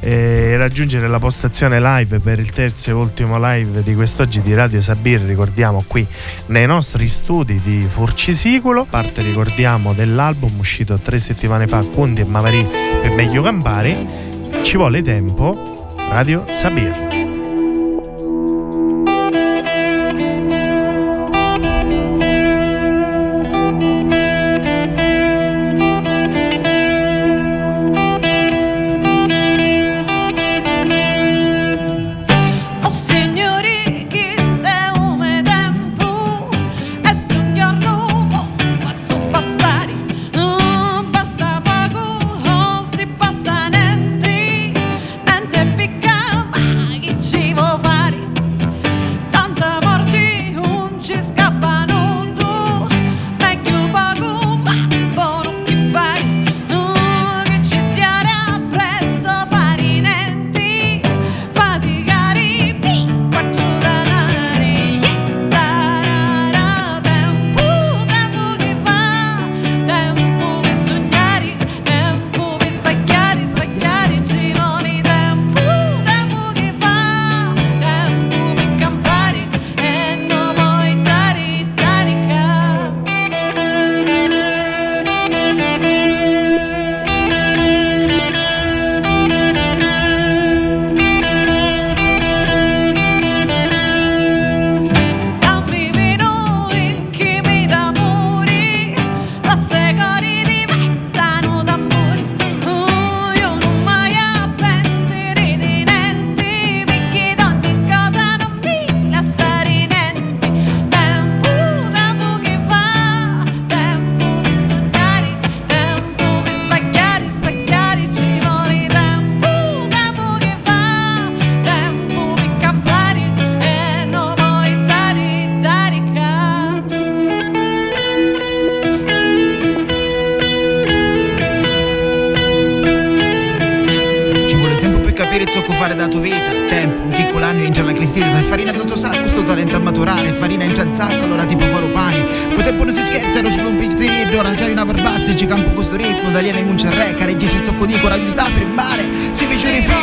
e 0.00 0.56
raggiungere 0.56 1.06
la 1.06 1.20
postazione 1.20 1.80
live 1.80 2.18
per 2.18 2.40
il 2.40 2.50
terzo 2.50 2.90
e 2.90 2.94
ultimo 2.94 3.38
live 3.38 3.84
di 3.84 3.94
quest'oggi 3.94 4.42
di 4.42 4.54
Radio 4.54 4.80
Sabir, 4.80 5.20
ricordiamo 5.20 5.84
qui 5.86 6.04
nei 6.46 6.66
nostri 6.66 7.06
studi 7.06 7.60
di 7.62 7.86
Furcisiculo, 7.88 8.86
parte 8.90 9.22
ricordiamo 9.22 9.92
dell'album 9.92 10.58
uscito 10.58 10.98
tre 10.98 11.20
settimane 11.20 11.68
fa, 11.68 11.84
Conti 11.94 12.22
e 12.22 12.24
Mavarì 12.24 12.68
per 13.00 13.12
meglio 13.12 13.40
campare, 13.40 14.04
ci 14.62 14.76
vuole 14.76 15.00
tempo, 15.00 15.94
Radio 16.08 16.44
Sabir. 16.50 17.05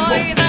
Sorry, 0.04 0.43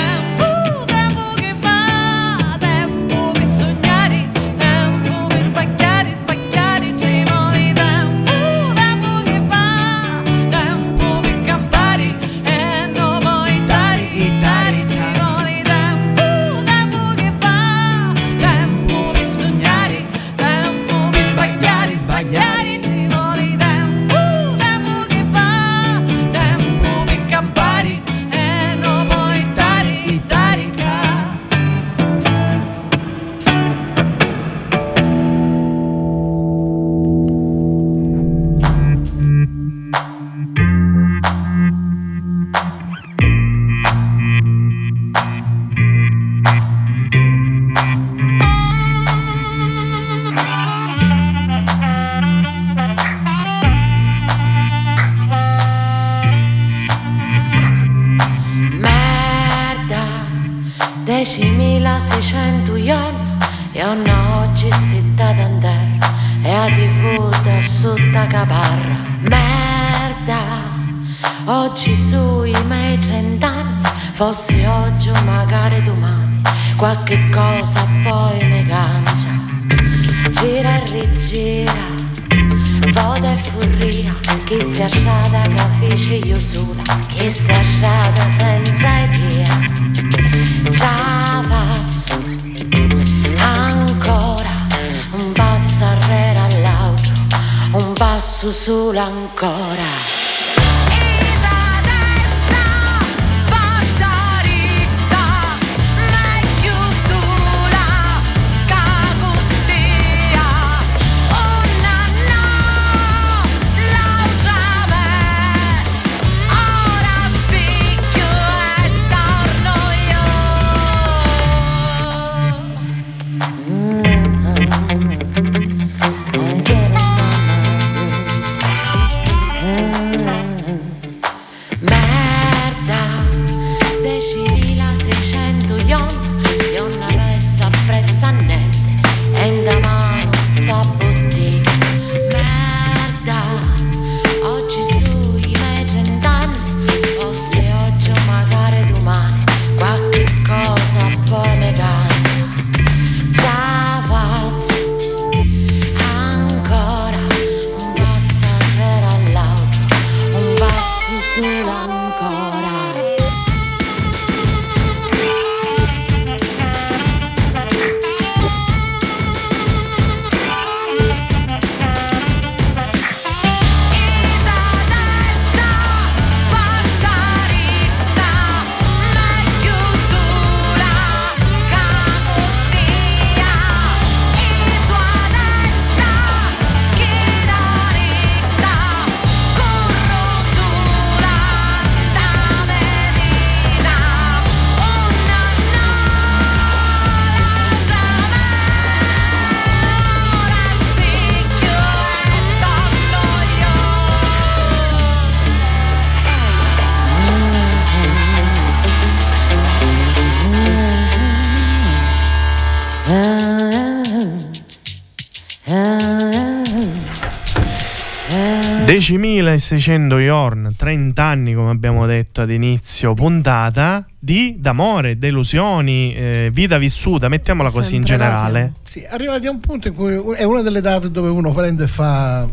10.600 219.04 220.18
Yorn, 220.18 220.72
30 220.78 221.22
anni 221.22 221.52
come 221.52 221.68
abbiamo 221.70 222.06
detto 222.06 222.40
ad 222.40 222.48
inizio 222.48 223.12
puntata, 223.12 224.06
di 224.18 224.56
d'amore, 224.58 225.18
delusioni, 225.18 226.14
eh, 226.14 226.48
vita 226.50 226.78
vissuta, 226.78 227.28
mettiamola 227.28 227.70
così 227.70 227.96
in 227.96 228.06
Sempre 228.06 228.26
là 228.26 228.32
generale. 228.32 228.72
Sì, 228.82 229.04
arrivati 229.06 229.46
a 229.46 229.50
un 229.50 229.60
punto 229.60 229.88
in 229.88 229.94
cui 229.94 230.14
è 230.36 230.44
una 230.44 230.62
delle 230.62 230.80
date 230.80 231.10
dove 231.10 231.28
uno 231.28 231.52
prende 231.52 231.84
e 231.84 231.86
fa 231.86 232.48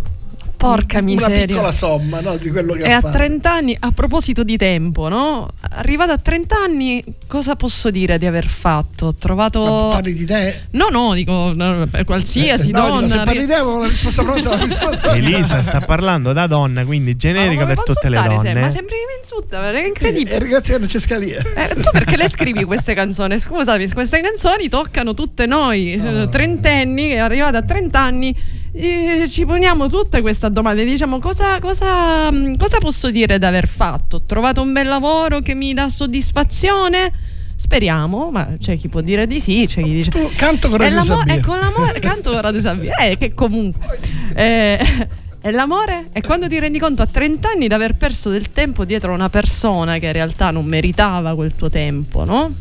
Porca 0.61 0.97
una 0.99 1.05
miseria. 1.07 1.45
piccola 1.45 1.71
somma 1.71 2.21
no, 2.21 2.37
di 2.37 2.49
quello 2.51 2.73
che 2.73 2.83
E 2.83 2.91
ha 2.91 2.97
a 2.97 3.01
fatto. 3.01 3.17
30 3.17 3.51
anni, 3.51 3.75
a 3.79 3.91
proposito 3.91 4.43
di 4.43 4.57
tempo, 4.57 5.07
no? 5.07 5.49
Arrivata 5.71 6.13
a 6.13 6.17
30 6.17 6.55
anni, 6.55 7.03
cosa 7.27 7.55
posso 7.55 7.89
dire 7.89 8.17
di 8.17 8.25
aver 8.25 8.45
fatto? 8.47 9.07
Ho 9.07 9.15
trovato. 9.15 9.63
Ma 9.63 9.95
parli 9.95 10.13
di 10.13 10.25
te? 10.25 10.61
No, 10.71 10.89
no, 10.89 11.13
dico 11.13 11.51
no, 11.55 11.87
per 11.89 12.03
qualsiasi 12.03 12.69
no, 12.71 12.81
dico, 12.83 12.93
donna. 12.95 13.07
se 13.07 13.15
parli 13.23 13.39
di 13.39 13.47
te, 13.47 13.55
ho 13.59 13.77
una 13.77 13.87
risposta 13.87 14.23
pronta. 14.23 15.11
Elisa 15.15 15.61
sta 15.61 15.79
parlando 15.81 16.31
da 16.33 16.45
donna, 16.47 16.85
quindi 16.85 17.15
generica 17.15 17.65
per 17.65 17.81
tutte 17.83 18.09
le 18.09 18.21
donne. 18.21 18.39
sempre? 18.41 18.61
Ma 18.61 18.69
sempre 18.69 18.95
che 18.97 19.05
mi 19.07 19.19
insulta, 19.19 19.71
è 19.71 19.75
E 19.75 19.87
incredibile. 19.87 20.39
ringrazio 20.39 20.77
non 20.77 20.87
c'è 20.87 20.99
scalia. 20.99 21.39
Eh, 21.55 21.75
tu 21.75 21.89
perché 21.91 22.17
le 22.17 22.29
scrivi 22.29 22.63
queste 22.65 22.93
canzoni? 22.93 23.39
Scusami, 23.39 23.89
queste 23.89 24.21
canzoni 24.21 24.69
toccano 24.69 25.13
tutte 25.15 25.45
noi, 25.45 25.93
eh, 25.93 26.27
trentenni, 26.29 27.07
che 27.09 27.17
arrivate 27.19 27.57
a 27.57 27.61
30 27.63 27.99
anni, 27.99 28.35
eh, 28.73 29.27
ci 29.29 29.45
poniamo 29.45 29.87
tutte 29.89 30.21
queste 30.21 30.49
domande. 30.51 30.85
Diciamo, 30.85 31.19
cosa, 31.19 31.59
cosa, 31.59 32.31
mh, 32.31 32.57
cosa 32.57 32.77
posso 32.79 33.11
dire 33.11 33.37
di 33.37 33.45
aver 33.45 33.67
fatto? 33.67 34.17
Ho 34.17 34.21
trovato 34.25 34.61
un 34.61 34.71
bel 34.71 34.87
lavoro 34.87 35.39
che 35.39 35.53
mi 35.53 35.73
dà 35.73 35.89
soddisfazione? 35.89 37.11
Speriamo, 37.55 38.31
ma 38.31 38.55
c'è 38.59 38.77
chi 38.77 38.87
può 38.87 39.01
dire 39.01 39.27
di 39.27 39.39
sì, 39.39 39.65
c'è 39.67 39.83
chi 39.83 39.91
dice... 39.91 40.09
Tu 40.09 40.31
canto 40.35 40.67
con 40.67 40.79
Radio 40.79 41.03
Sabbia. 41.03 41.35
e 41.35 41.41
con 41.41 41.59
l'amore, 41.59 41.99
canto 41.99 42.31
con 42.31 42.41
Radio 42.41 42.59
Sabbia, 42.59 42.95
eh, 42.95 43.17
che 43.17 43.35
comunque... 43.35 43.99
Eh, 44.33 45.07
e 45.43 45.51
l'amore 45.51 46.07
è 46.11 46.21
quando 46.21 46.47
ti 46.47 46.57
rendi 46.57 46.79
conto 46.79 47.03
a 47.03 47.05
30 47.05 47.49
anni 47.49 47.67
di 47.67 47.73
aver 47.73 47.95
perso 47.97 48.29
del 48.29 48.51
tempo 48.51 48.83
dietro 48.83 49.11
a 49.11 49.15
una 49.15 49.29
persona 49.29 49.99
che 49.99 50.07
in 50.07 50.11
realtà 50.13 50.49
non 50.49 50.65
meritava 50.65 51.35
quel 51.35 51.53
tuo 51.53 51.69
tempo, 51.69 52.23
no? 52.25 52.51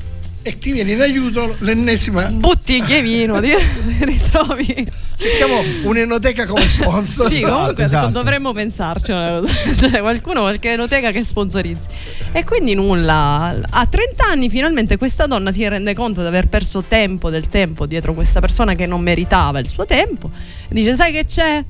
E 0.43 0.57
ti 0.57 0.72
viene 0.72 0.93
in 0.93 1.01
aiuto 1.03 1.55
l'ennesima. 1.59 2.30
Bottiglie 2.30 3.03
vino, 3.03 3.38
ti, 3.41 3.49
ti 3.49 4.05
ritrovi. 4.05 4.91
Cerchiamo 5.18 5.62
un'enoteca 5.84 6.47
come 6.47 6.64
sponsor. 6.68 7.30
Sì, 7.30 7.43
comunque 7.43 7.84
esatto. 7.84 8.09
dovremmo 8.09 8.53
pensarci. 8.55 9.12
cosa. 9.12 9.47
Cioè, 9.78 10.01
qualcuno, 10.01 10.41
qualche 10.41 10.70
enoteca 10.70 11.11
che 11.11 11.24
sponsorizzi. 11.24 11.86
E 12.32 12.45
quindi 12.45 12.74
nulla. 12.74 13.55
A 13.68 13.86
30 13.86 14.24
anni 14.24 14.49
finalmente 14.49 14.97
questa 14.97 15.26
donna 15.26 15.53
si 15.53 15.68
rende 15.68 15.95
conto 15.95 16.22
di 16.22 16.26
aver 16.26 16.49
perso 16.49 16.84
tempo 16.88 17.28
del 17.28 17.49
tempo 17.51 17.84
dietro 17.84 18.14
questa 18.14 18.41
persona 18.41 18.74
che 18.74 18.86
non 18.86 19.03
meritava 19.03 19.59
il 19.59 19.68
suo 19.68 19.84
tempo. 19.84 20.30
E 20.68 20.72
dice: 20.74 20.95
Sai 20.95 21.12
che 21.12 21.26
c'è? 21.26 21.62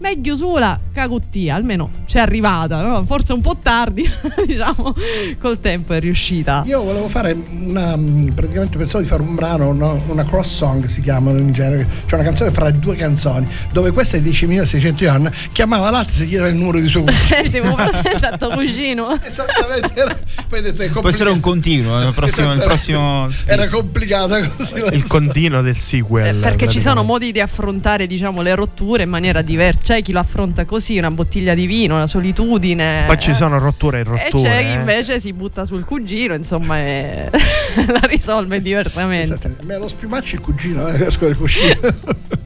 Meglio 0.00 0.34
sola 0.34 0.80
caguttia, 0.94 1.54
almeno 1.54 1.90
c'è 2.06 2.20
arrivata, 2.20 2.80
no? 2.80 3.04
forse 3.04 3.34
un 3.34 3.42
po' 3.42 3.58
tardi, 3.60 4.10
diciamo, 4.46 4.94
col 5.38 5.60
tempo 5.60 5.92
è 5.92 6.00
riuscita. 6.00 6.62
Io 6.64 6.82
volevo 6.82 7.06
fare 7.08 7.36
una. 7.50 7.98
praticamente 8.34 8.78
pensavo 8.78 9.02
di 9.02 9.08
fare 9.08 9.20
un 9.20 9.34
brano, 9.34 9.72
no? 9.74 10.02
una 10.08 10.24
cross 10.24 10.54
song 10.54 10.86
si 10.86 11.02
chiamano 11.02 11.38
in 11.38 11.52
genere, 11.52 11.86
cioè 12.06 12.18
una 12.18 12.28
canzone 12.28 12.50
fra 12.50 12.70
due 12.70 12.96
canzoni, 12.96 13.46
dove 13.72 13.90
questa 13.90 14.16
è 14.16 14.20
10.600 14.20 15.02
yen, 15.02 15.30
chiamava 15.52 15.90
l'altra 15.90 16.14
e 16.14 16.16
si 16.16 16.28
chiedeva 16.28 16.48
il 16.48 16.56
numero 16.56 16.80
di 16.80 16.88
suo 16.88 17.02
cugino. 17.02 17.22
Senti, 17.22 17.60
mi 17.60 17.74
presenta 17.74 18.38
tuo 18.38 18.48
cugino. 18.56 19.20
Esattamente, 19.22 19.92
era, 19.94 20.18
poi 20.48 20.62
detto, 20.62 20.82
è 20.82 20.88
Può 20.88 21.08
essere 21.10 21.28
un 21.28 21.40
continuo. 21.40 22.00
Il 22.00 22.14
prossimo, 22.14 22.54
il 22.54 22.60
prossimo 22.60 23.28
Era 23.44 23.68
complicata 23.68 24.48
così. 24.48 24.74
Il 24.92 25.06
continuo 25.06 25.60
del 25.60 25.76
sequel. 25.76 26.38
Eh, 26.38 26.40
perché 26.40 26.68
ci 26.68 26.80
sono 26.80 27.02
modi 27.02 27.32
di 27.32 27.40
affrontare 27.40 28.06
diciamo, 28.06 28.40
le 28.40 28.54
rotture 28.54 29.02
in 29.02 29.10
maniera 29.10 29.42
diversa. 29.42 29.89
C'è 29.90 30.02
chi 30.02 30.12
lo 30.12 30.20
affronta 30.20 30.64
così, 30.66 30.98
una 30.98 31.10
bottiglia 31.10 31.52
di 31.52 31.66
vino, 31.66 31.96
una 31.96 32.06
solitudine. 32.06 33.06
Poi 33.08 33.18
ci 33.18 33.34
sono 33.34 33.58
rotture 33.58 33.98
e 33.98 34.00
E 34.02 34.04
rotture. 34.04 34.48
c'è 34.48 34.60
chi 34.60 34.68
eh. 34.68 34.72
invece 34.74 35.18
si 35.18 35.32
butta 35.32 35.64
sul 35.64 35.84
cugino, 35.84 36.32
insomma, 36.34 36.78
e 36.78 37.28
la 37.88 38.00
risolve 38.02 38.60
diversamente. 38.62 39.34
Esatto, 39.34 39.64
me 39.64 39.78
lo 39.78 39.88
spiumacci 39.88 40.36
il 40.36 40.42
cugino, 40.42 40.86
eh, 40.86 41.06
esco 41.06 41.24
del 41.26 41.36
cuscino. 41.36 41.74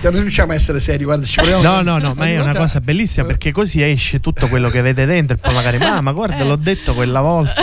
Cioè, 0.00 0.10
non 0.12 0.20
riusciamo 0.22 0.52
a 0.52 0.54
essere 0.54 0.80
seri, 0.80 1.04
guarda, 1.04 1.26
ci 1.26 1.36
proviamo. 1.36 1.62
No, 1.62 1.82
no, 1.82 1.98
no, 1.98 2.14
ma 2.14 2.26
è 2.28 2.40
una 2.40 2.54
cosa 2.54 2.80
bellissima 2.80 3.26
perché 3.26 3.52
così 3.52 3.82
esce 3.82 4.20
tutto 4.20 4.48
quello 4.48 4.68
che 4.70 4.80
vede 4.80 5.04
dentro 5.06 5.36
e 5.36 5.38
poi 5.38 5.52
magari, 5.54 5.76
ma, 5.78 6.00
ma 6.00 6.12
guarda, 6.12 6.44
l'ho 6.44 6.56
detto 6.56 6.94
quella 6.94 7.20
volta. 7.20 7.62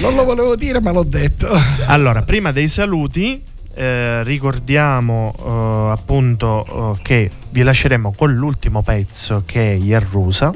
Non 0.00 0.14
lo 0.14 0.24
volevo 0.24 0.56
dire, 0.56 0.80
ma 0.80 0.90
l'ho 0.92 1.02
detto. 1.04 1.48
Allora, 1.86 2.22
prima 2.22 2.50
dei 2.52 2.68
saluti, 2.68 3.42
eh, 3.74 4.22
ricordiamo 4.24 5.34
eh, 5.38 5.92
appunto 5.92 6.94
eh, 6.96 7.02
che 7.02 7.30
vi 7.50 7.62
lasceremo 7.62 8.12
con 8.16 8.34
l'ultimo 8.34 8.82
pezzo 8.82 9.42
che 9.46 9.72
è 9.72 9.76
Yerrusa, 9.76 10.52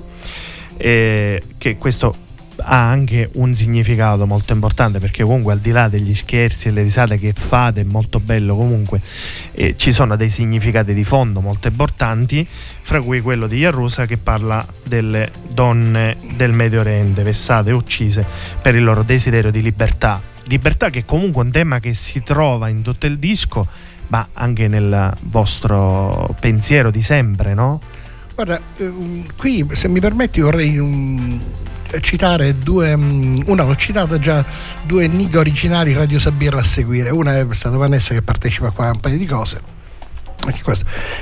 che 0.77 1.77
questo 1.79 2.25
ha 2.57 2.89
anche 2.89 3.31
un 3.35 3.55
significato 3.55 4.27
molto 4.27 4.53
importante 4.53 4.99
perché 4.99 5.23
comunque 5.23 5.53
al 5.53 5.59
di 5.59 5.71
là 5.71 5.89
degli 5.89 6.15
scherzi 6.15 6.69
e 6.69 6.71
le 6.71 6.83
risate 6.83 7.19
che 7.19 7.33
fate 7.33 7.81
è 7.81 7.85
molto 7.85 8.21
bello 8.21 8.55
comunque 8.57 9.01
eh, 9.53 9.75
ci 9.77 9.93
sono 9.93 10.17
dei 10.17 10.31
significati 10.31 10.95
di 10.95 11.05
fondo 11.05 11.41
molto 11.41 11.69
importanti 11.69 12.47
fra 12.49 13.01
cui 13.01 13.21
quello 13.21 13.47
di 13.47 13.59
Yarrusa 13.59 14.07
che 14.07 14.19
parla 14.19 14.65
delle 14.85 15.31
donne 15.49 16.17
del 16.37 16.53
Medio 16.53 16.81
Oriente 16.81 17.23
vessate 17.23 17.71
e 17.71 17.73
uccise 17.73 18.25
per 18.61 18.75
il 18.75 18.85
loro 18.85 19.03
desiderio 19.03 19.51
di 19.51 19.63
libertà 19.63 20.33
libertà 20.47 20.91
che 20.91 21.05
comunque 21.05 21.43
è 21.43 21.45
un 21.47 21.51
tema 21.53 21.81
che 21.81 21.95
si 21.95 22.23
trova 22.23 22.69
in 22.69 22.83
tutto 22.83 23.07
il 23.07 23.19
disco 23.19 23.67
ma 24.09 24.29
anche 24.33 24.69
nel 24.69 25.17
vostro 25.23 26.35
pensiero 26.39 26.91
di 26.91 27.03
sempre 27.03 27.55
no? 27.55 27.81
Guarda, 28.35 28.61
ehm, 28.77 29.27
qui 29.37 29.65
se 29.73 29.87
mi 29.89 30.01
permetti 30.01 30.41
vorrei 30.41 30.77
um, 30.77 31.41
citare 32.01 32.59
due, 32.59 32.97
mm, 32.97 33.43
una 33.47 33.63
l'ho 33.63 33.77
citata 33.77 34.19
già, 34.19 34.45
due 34.85 35.07
nigge 35.07 35.39
originali 35.39 35.93
Radio 35.93 36.19
Sabirra 36.19 36.59
a 36.59 36.65
seguire. 36.65 37.11
Una 37.11 37.39
è 37.39 37.47
stata 37.51 37.77
Vanessa 37.77 38.13
che 38.13 38.23
partecipa 38.23 38.71
qua 38.71 38.89
a 38.89 38.91
un 38.91 39.01
paio 39.01 39.19
di 39.19 39.27
cose. 39.27 39.61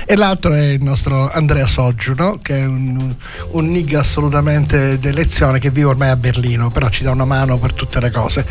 E 0.05 0.15
l'altro 0.15 0.53
è 0.53 0.71
il 0.71 0.83
nostro 0.83 1.29
Andrea 1.29 1.67
Soggiu, 1.67 2.13
no? 2.15 2.39
che 2.41 2.59
è 2.59 2.65
un, 2.65 3.15
un 3.51 3.67
nigga 3.67 3.99
assolutamente 3.99 4.99
d'elezione 4.99 5.59
che 5.59 5.69
vive 5.69 5.87
ormai 5.87 6.09
a 6.09 6.15
Berlino, 6.15 6.69
però 6.69 6.89
ci 6.89 7.03
dà 7.03 7.11
una 7.11 7.25
mano 7.25 7.57
per 7.57 7.73
tutte 7.73 7.99
le 7.99 8.11
cose. 8.11 8.45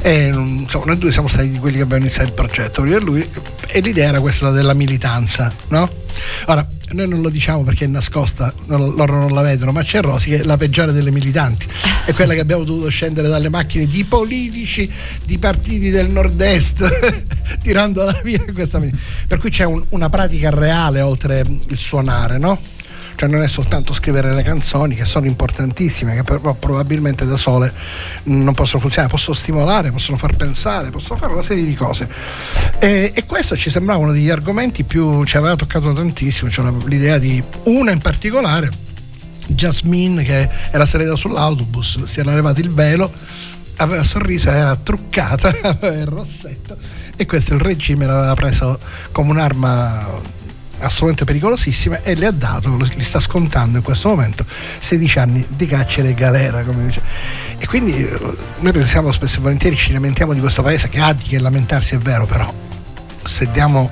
E, 0.00 0.30
mm, 0.32 0.58
insomma, 0.62 0.86
noi 0.86 0.98
due 0.98 1.12
siamo 1.12 1.28
stati 1.28 1.58
quelli 1.58 1.76
che 1.76 1.82
abbiamo 1.82 2.02
iniziato 2.02 2.28
il 2.28 2.34
progetto, 2.34 2.82
prima 2.82 2.98
lui, 2.98 3.28
e 3.66 3.80
l'idea 3.80 4.08
era 4.08 4.20
questa 4.20 4.50
della 4.50 4.74
militanza, 4.74 5.52
no? 5.68 6.01
Ora, 6.46 6.66
noi 6.92 7.08
non 7.08 7.20
lo 7.20 7.28
diciamo 7.28 7.62
perché 7.64 7.84
è 7.84 7.88
nascosta, 7.88 8.52
non- 8.66 8.94
loro 8.94 9.18
non 9.18 9.32
la 9.32 9.42
vedono, 9.42 9.72
ma 9.72 9.82
c'è 9.82 10.00
Rosi 10.00 10.30
che 10.30 10.40
è 10.40 10.42
la 10.44 10.56
peggiore 10.56 10.92
delle 10.92 11.10
militanti, 11.10 11.66
è 12.04 12.12
quella 12.12 12.34
che 12.34 12.40
abbiamo 12.40 12.64
dovuto 12.64 12.88
scendere 12.88 13.28
dalle 13.28 13.48
macchine 13.48 13.86
di 13.86 14.04
politici, 14.04 14.90
di 15.24 15.38
partiti 15.38 15.90
del 15.90 16.10
nord-est, 16.10 17.24
tirandola 17.62 18.20
via 18.22 18.42
questa 18.52 18.80
Per 19.26 19.38
cui 19.38 19.50
c'è 19.50 19.64
un- 19.64 19.84
una 19.90 20.08
pratica 20.08 20.50
reale 20.50 21.00
oltre 21.00 21.44
il 21.68 21.78
suonare, 21.78 22.38
no? 22.38 22.60
Cioè 23.22 23.30
non 23.30 23.40
è 23.40 23.46
soltanto 23.46 23.92
scrivere 23.92 24.34
le 24.34 24.42
canzoni 24.42 24.96
che 24.96 25.04
sono 25.04 25.26
importantissime, 25.26 26.16
che 26.16 26.24
però 26.24 26.54
probabilmente 26.54 27.24
da 27.24 27.36
sole 27.36 27.72
non 28.24 28.52
possono 28.52 28.80
funzionare, 28.80 29.12
possono 29.12 29.36
stimolare, 29.36 29.92
possono 29.92 30.16
far 30.16 30.34
pensare, 30.34 30.90
possono 30.90 31.20
fare 31.20 31.32
una 31.32 31.42
serie 31.42 31.64
di 31.64 31.74
cose. 31.74 32.08
E, 32.80 33.12
e 33.14 33.24
questo 33.24 33.56
ci 33.56 33.70
sembrava 33.70 34.00
uno 34.00 34.10
degli 34.10 34.28
argomenti 34.28 34.82
più, 34.82 35.22
ci 35.22 35.36
aveva 35.36 35.54
toccato 35.54 35.92
tantissimo, 35.92 36.50
cioè 36.50 36.68
l'idea 36.86 37.18
di 37.18 37.40
una 37.66 37.92
in 37.92 38.00
particolare, 38.00 38.68
Jasmine 39.46 40.24
che 40.24 40.48
era 40.72 40.84
salita 40.84 41.14
sull'autobus, 41.14 42.02
si 42.02 42.18
era 42.18 42.34
levato 42.34 42.58
il 42.58 42.74
velo, 42.74 43.08
aveva 43.76 44.02
sorriso, 44.02 44.50
era 44.50 44.74
truccata, 44.74 45.54
aveva 45.62 45.94
il 45.96 46.06
rossetto 46.06 46.76
e 47.14 47.24
questo 47.24 47.54
il 47.54 47.60
regime 47.60 48.04
l'aveva 48.04 48.34
preso 48.34 48.80
come 49.12 49.30
un'arma 49.30 50.40
assolutamente 50.82 51.24
pericolosissima 51.24 52.02
e 52.02 52.14
le 52.14 52.26
ha 52.26 52.30
dato, 52.30 52.68
lo- 52.76 52.88
li 52.94 53.02
sta 53.04 53.20
scontando 53.20 53.78
in 53.78 53.82
questo 53.82 54.08
momento 54.08 54.44
16 54.78 55.18
anni 55.18 55.44
di 55.48 55.66
carcere 55.66 56.10
e 56.10 56.14
galera 56.14 56.62
come 56.62 56.86
dice. 56.86 57.00
e 57.58 57.66
quindi 57.66 57.96
eh, 57.96 58.18
noi 58.60 58.72
pensiamo 58.72 59.10
spesso 59.12 59.38
e 59.38 59.40
volentieri 59.42 59.76
ci 59.76 59.92
lamentiamo 59.92 60.32
di 60.34 60.40
questo 60.40 60.62
paese 60.62 60.88
che 60.88 61.00
ha 61.00 61.12
di 61.12 61.24
che 61.24 61.38
lamentarsi 61.38 61.94
è 61.94 61.98
vero 61.98 62.26
però 62.26 62.52
se 63.24 63.50
diamo 63.50 63.90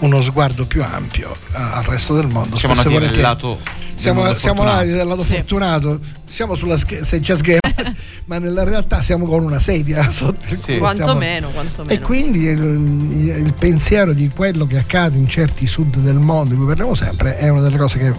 uno 0.00 0.20
sguardo 0.20 0.66
più 0.66 0.82
ampio 0.82 1.36
a- 1.52 1.72
al 1.74 1.84
resto 1.84 2.14
del 2.14 2.26
mondo 2.26 2.56
Siamo 2.56 2.74
nati 2.74 2.88
nel 3.12 3.20
lato 3.22 3.60
siamo, 3.94 4.34
siamo 4.34 4.62
nati 4.64 4.88
del 4.88 5.06
lato 5.06 5.22
Sì. 5.22 5.34
fortunato 5.34 6.00
siamo 6.26 6.54
sulla 6.54 6.76
sch- 6.76 7.02
seggia 7.02 7.36
scherma 7.36 7.60
ma 8.26 8.38
nella 8.38 8.64
realtà 8.64 9.02
siamo 9.02 9.26
con 9.26 9.42
una 9.44 9.58
sedia 9.60 10.08
sotto 10.12 10.46
il 10.52 10.58
Sì. 10.58 10.64
culo, 10.66 10.78
Quanto 10.78 11.02
stiamo- 11.02 11.18
meno, 11.18 11.50
quanto 11.50 11.82
meno. 11.84 11.92
e 11.94 12.00
quindi 12.00 12.44
il, 12.44 13.44
il 13.44 13.54
pensiero 13.58 14.12
di 14.12 14.30
quello 14.34 14.66
che 14.66 14.78
accade 14.78 15.16
in 15.18 15.28
certi 15.28 15.66
sud 15.66 15.96
del 15.98 16.18
mondo 16.18 16.50
di 16.50 16.56
cui 16.56 16.66
parliamo 16.66 16.94
sempre 16.94 17.36
è 17.36 17.48
una 17.48 17.60
delle 17.62 17.76
cose 17.76 17.98
che 17.98 18.12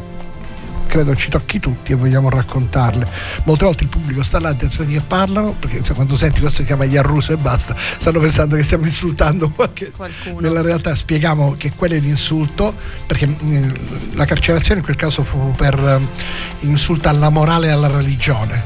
credo 0.94 1.16
ci 1.16 1.30
tocchi 1.30 1.60
tutti 1.60 1.92
e 1.92 1.96
vogliamo 1.96 2.30
raccontarle. 2.30 3.08
Molte 3.46 3.66
volte 3.66 3.84
il 3.84 3.90
pubblico 3.90 4.22
sta 4.22 4.40
là 4.40 4.50
attenzione 4.50 4.92
che 4.92 5.02
parlano, 5.02 5.56
perché 5.58 5.78
insomma, 5.78 5.98
quando 5.98 6.16
senti 6.18 6.40
questo 6.40 6.62
si 6.62 6.68
chiama 6.68 6.84
Yarruso 6.84 7.34
e 7.34 7.38
basta, 7.38 7.76
stanno 7.76 8.20
pensando 8.20 8.56
che 8.56 8.62
stiamo 8.62 8.86
insultando 8.86 9.50
qualche... 9.50 9.90
Qualcuno. 9.90 10.40
Nella 10.40 10.62
realtà 10.62 10.94
spieghiamo 10.94 11.56
che 11.58 11.72
quello 11.76 11.96
è 11.96 12.00
l'insulto, 12.00 12.76
perché 13.08 13.26
mh, 13.26 14.14
la 14.14 14.26
carcerazione 14.26 14.82
in 14.82 14.86
quel 14.86 14.96
caso 14.96 15.24
fu 15.24 15.52
per 15.58 15.74
eh, 15.80 16.66
insulto 16.68 17.10
alla 17.10 17.30
morale 17.30 17.68
e 17.68 17.72
alla 17.72 17.88
religione. 17.88 18.64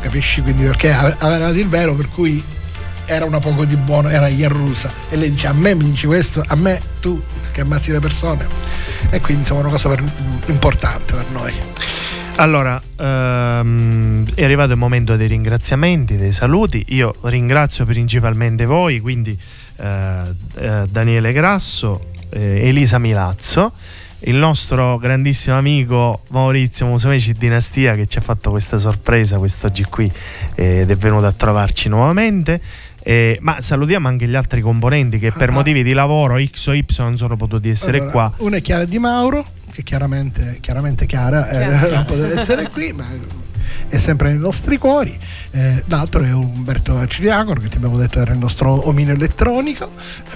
Capisci? 0.00 0.42
Quindi 0.42 0.64
perché 0.64 0.92
ave- 0.92 1.16
aveva 1.20 1.48
il 1.48 1.68
velo 1.68 1.94
per 1.94 2.10
cui 2.10 2.44
era 3.06 3.24
una 3.24 3.38
poco 3.38 3.64
di 3.64 3.76
buono, 3.76 4.08
era 4.08 4.28
Yarrusa. 4.28 4.92
E 5.08 5.16
lei 5.16 5.30
dice 5.30 5.46
a 5.46 5.52
me 5.52 5.74
mi 5.74 5.84
dici 5.84 6.06
questo, 6.06 6.42
a 6.46 6.54
me 6.54 6.80
tu 7.00 7.22
che 7.52 7.60
ammazzi 7.60 7.92
le 7.92 8.00
persone. 8.00 8.46
E 9.10 9.20
quindi 9.20 9.42
insomma 9.42 9.60
una 9.60 9.70
cosa 9.70 9.88
per- 9.88 10.02
importante 10.46 11.14
per 11.14 11.30
noi. 11.30 11.52
Allora, 12.36 12.82
ehm, 12.96 14.34
è 14.34 14.42
arrivato 14.42 14.72
il 14.72 14.78
momento 14.78 15.14
dei 15.14 15.28
ringraziamenti, 15.28 16.16
dei 16.16 16.32
saluti. 16.32 16.84
Io 16.88 17.14
ringrazio 17.22 17.84
principalmente 17.84 18.64
voi, 18.64 18.98
quindi 18.98 19.38
eh, 19.76 20.22
eh, 20.56 20.84
Daniele 20.90 21.32
Grasso, 21.32 22.06
eh, 22.30 22.66
Elisa 22.68 22.98
Milazzo, 22.98 23.72
il 24.26 24.36
nostro 24.36 24.98
grandissimo 24.98 25.56
amico 25.56 26.22
Maurizio 26.28 26.86
Musumeci 26.86 27.34
Dinastia 27.34 27.94
che 27.94 28.06
ci 28.06 28.18
ha 28.18 28.20
fatto 28.22 28.50
questa 28.50 28.78
sorpresa 28.78 29.36
quest'oggi 29.36 29.84
qui 29.84 30.10
ed 30.54 30.90
è 30.90 30.96
venuto 30.96 31.26
a 31.26 31.32
trovarci 31.32 31.88
nuovamente. 31.88 32.60
Eh, 33.06 33.38
ma 33.42 33.60
salutiamo 33.60 34.08
anche 34.08 34.26
gli 34.26 34.34
altri 34.34 34.62
componenti 34.62 35.18
che 35.18 35.30
per 35.30 35.50
Ah. 35.50 35.52
motivi 35.52 35.82
di 35.82 35.92
lavoro 35.92 36.42
X 36.42 36.66
o 36.68 36.72
Y 36.74 36.84
non 36.98 37.16
sono 37.18 37.36
potuti 37.36 37.68
essere 37.68 37.98
Allora, 37.98 38.10
qua. 38.12 38.34
Una 38.38 38.56
è 38.56 38.62
Chiara 38.62 38.86
Di 38.86 38.98
Mauro, 38.98 39.46
che 39.72 39.82
chiaramente, 39.82 40.56
chiaramente 40.60 41.04
Chiara 41.04 41.48
eh, 41.50 41.90
non 41.90 42.04
poteva 42.06 42.40
essere 42.40 42.68
qui, 42.72 42.92
ma 42.92 43.04
è 43.88 43.98
sempre 43.98 44.30
nei 44.30 44.38
nostri 44.38 44.78
cuori. 44.78 45.16
Eh, 45.50 45.82
l'altro 45.88 46.24
è 46.24 46.32
Umberto 46.32 46.96
Aciliacono, 46.96 47.60
che 47.60 47.68
ti 47.68 47.76
abbiamo 47.76 47.98
detto 47.98 48.20
era 48.20 48.32
il 48.32 48.38
nostro 48.38 48.88
omino 48.88 49.12
elettronico, 49.12 49.90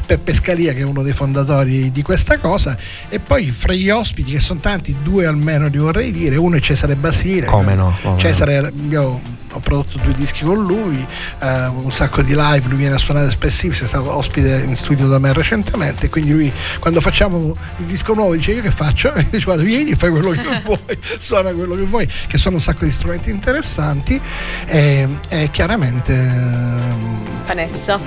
Peppe 0.07 0.35
Scalia, 0.35 0.75
che 0.75 0.81
è 0.81 0.85
uno 0.85 1.03
dei 1.03 1.15
fondatori 1.15 1.91
di 1.91 2.03
questa 2.03 2.37
cosa, 2.39 2.77
e 3.09 3.19
poi 3.19 3.51
fra 3.51 3.73
gli 3.73 3.89
ospiti, 3.89 4.33
che 4.33 4.41
sono 4.41 4.61
tanti, 4.61 4.95
due 5.03 5.25
almeno 5.25 5.69
li 5.69 5.79
vorrei 5.79 6.13
dire, 6.13 6.37
uno 6.37 6.57
è 6.57 6.61
Cesare 6.61 6.97
Basile. 6.97 7.47
Come 7.47 7.75
no, 7.75 7.97
come 8.03 8.15
no. 8.15 8.21
Cesare, 8.21 8.73
io 8.91 9.21
ho 9.53 9.61
prodotto 9.61 9.99
due 9.99 10.13
dischi 10.13 10.45
con 10.45 10.65
lui, 10.65 11.07
eh, 11.41 11.67
un 11.67 11.91
sacco 11.91 12.23
di 12.23 12.35
live, 12.35 12.69
lui 12.69 12.79
viene 12.79 12.95
a 12.95 12.99
suonare 12.99 13.31
spessissimo, 13.31 13.85
è 13.85 13.89
stato 13.89 14.15
ospite 14.15 14.63
in 14.65 14.77
studio 14.77 15.07
da 15.09 15.19
me 15.19 15.33
recentemente, 15.33 16.09
quindi 16.09 16.33
lui 16.33 16.53
quando 16.79 17.01
facciamo 17.01 17.57
il 17.79 17.85
disco 17.85 18.15
nuovo 18.15 18.35
dice 18.35 18.53
io 18.53 18.63
che 18.63 18.71
faccio? 18.71 19.13
E 19.19 19.27
dice 19.31 19.45
guarda 19.45 19.63
vieni, 19.63 19.95
fai 19.95 20.11
quello 20.11 20.31
che 20.31 20.43
vuoi, 20.65 20.99
suona 21.19 21.53
quello 21.53 21.75
che 21.75 21.85
vuoi, 21.85 22.09
che 22.27 22.39
sono 22.39 22.57
un 22.57 22.61
sacco 22.61 22.85
di 22.85 22.93
strumenti 22.93 23.31
interessanti 23.31 24.21
e, 24.67 25.09
e 25.29 25.51
chiaramente 25.51 27.29
Vanessa. 27.49 27.99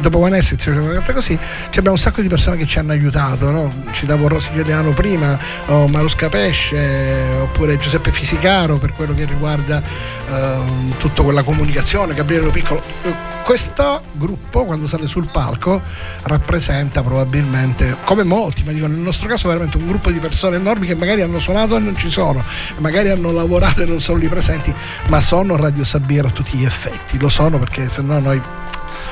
dopo 0.00 0.18
Vanessa 0.18 0.54
insieme 0.54 0.84
a 0.88 0.94
canta 0.94 1.12
così 1.12 1.38
ci 1.70 1.78
abbiamo 1.78 1.92
un 1.92 1.98
sacco 1.98 2.20
di 2.20 2.28
persone 2.28 2.56
che 2.56 2.66
ci 2.66 2.78
hanno 2.80 2.90
aiutato 2.90 3.50
no? 3.50 3.72
citavo 3.92 4.26
Rosy 4.26 4.50
Chieliano 4.52 4.92
prima 4.92 5.38
o 5.66 5.86
Marusca 5.86 6.28
Pesce 6.28 7.22
oppure 7.40 7.78
Giuseppe 7.78 8.10
Fisicaro 8.10 8.78
per 8.78 8.92
quello 8.92 9.14
che 9.14 9.24
riguarda 9.26 9.80
ehm, 10.28 10.79
tutta 10.98 11.22
quella 11.22 11.42
comunicazione 11.42 12.14
Gabriele 12.14 12.44
Lo 12.44 12.50
Piccolo. 12.50 12.82
Eh, 13.02 13.14
questo 13.44 14.02
gruppo 14.12 14.64
quando 14.64 14.86
sale 14.86 15.06
sul 15.06 15.28
palco 15.30 15.80
rappresenta 16.22 17.02
probabilmente 17.02 17.96
come 18.04 18.22
molti 18.22 18.62
ma 18.64 18.72
dico 18.72 18.86
nel 18.86 18.98
nostro 18.98 19.28
caso 19.28 19.48
veramente 19.48 19.76
un 19.76 19.86
gruppo 19.86 20.10
di 20.10 20.18
persone 20.18 20.56
enormi 20.56 20.86
che 20.86 20.94
magari 20.94 21.22
hanno 21.22 21.38
suonato 21.38 21.76
e 21.76 21.80
non 21.80 21.96
ci 21.96 22.10
sono 22.10 22.44
magari 22.76 23.08
hanno 23.08 23.32
lavorato 23.32 23.82
e 23.82 23.86
non 23.86 23.98
sono 23.98 24.18
lì 24.18 24.28
presenti 24.28 24.72
ma 25.08 25.20
sono 25.20 25.56
Radio 25.56 25.84
Sabir 25.84 26.26
a 26.26 26.30
tutti 26.30 26.56
gli 26.56 26.64
effetti. 26.64 27.18
Lo 27.18 27.28
sono 27.28 27.58
perché 27.58 27.88
se 27.88 28.02
no 28.02 28.18
noi 28.18 28.40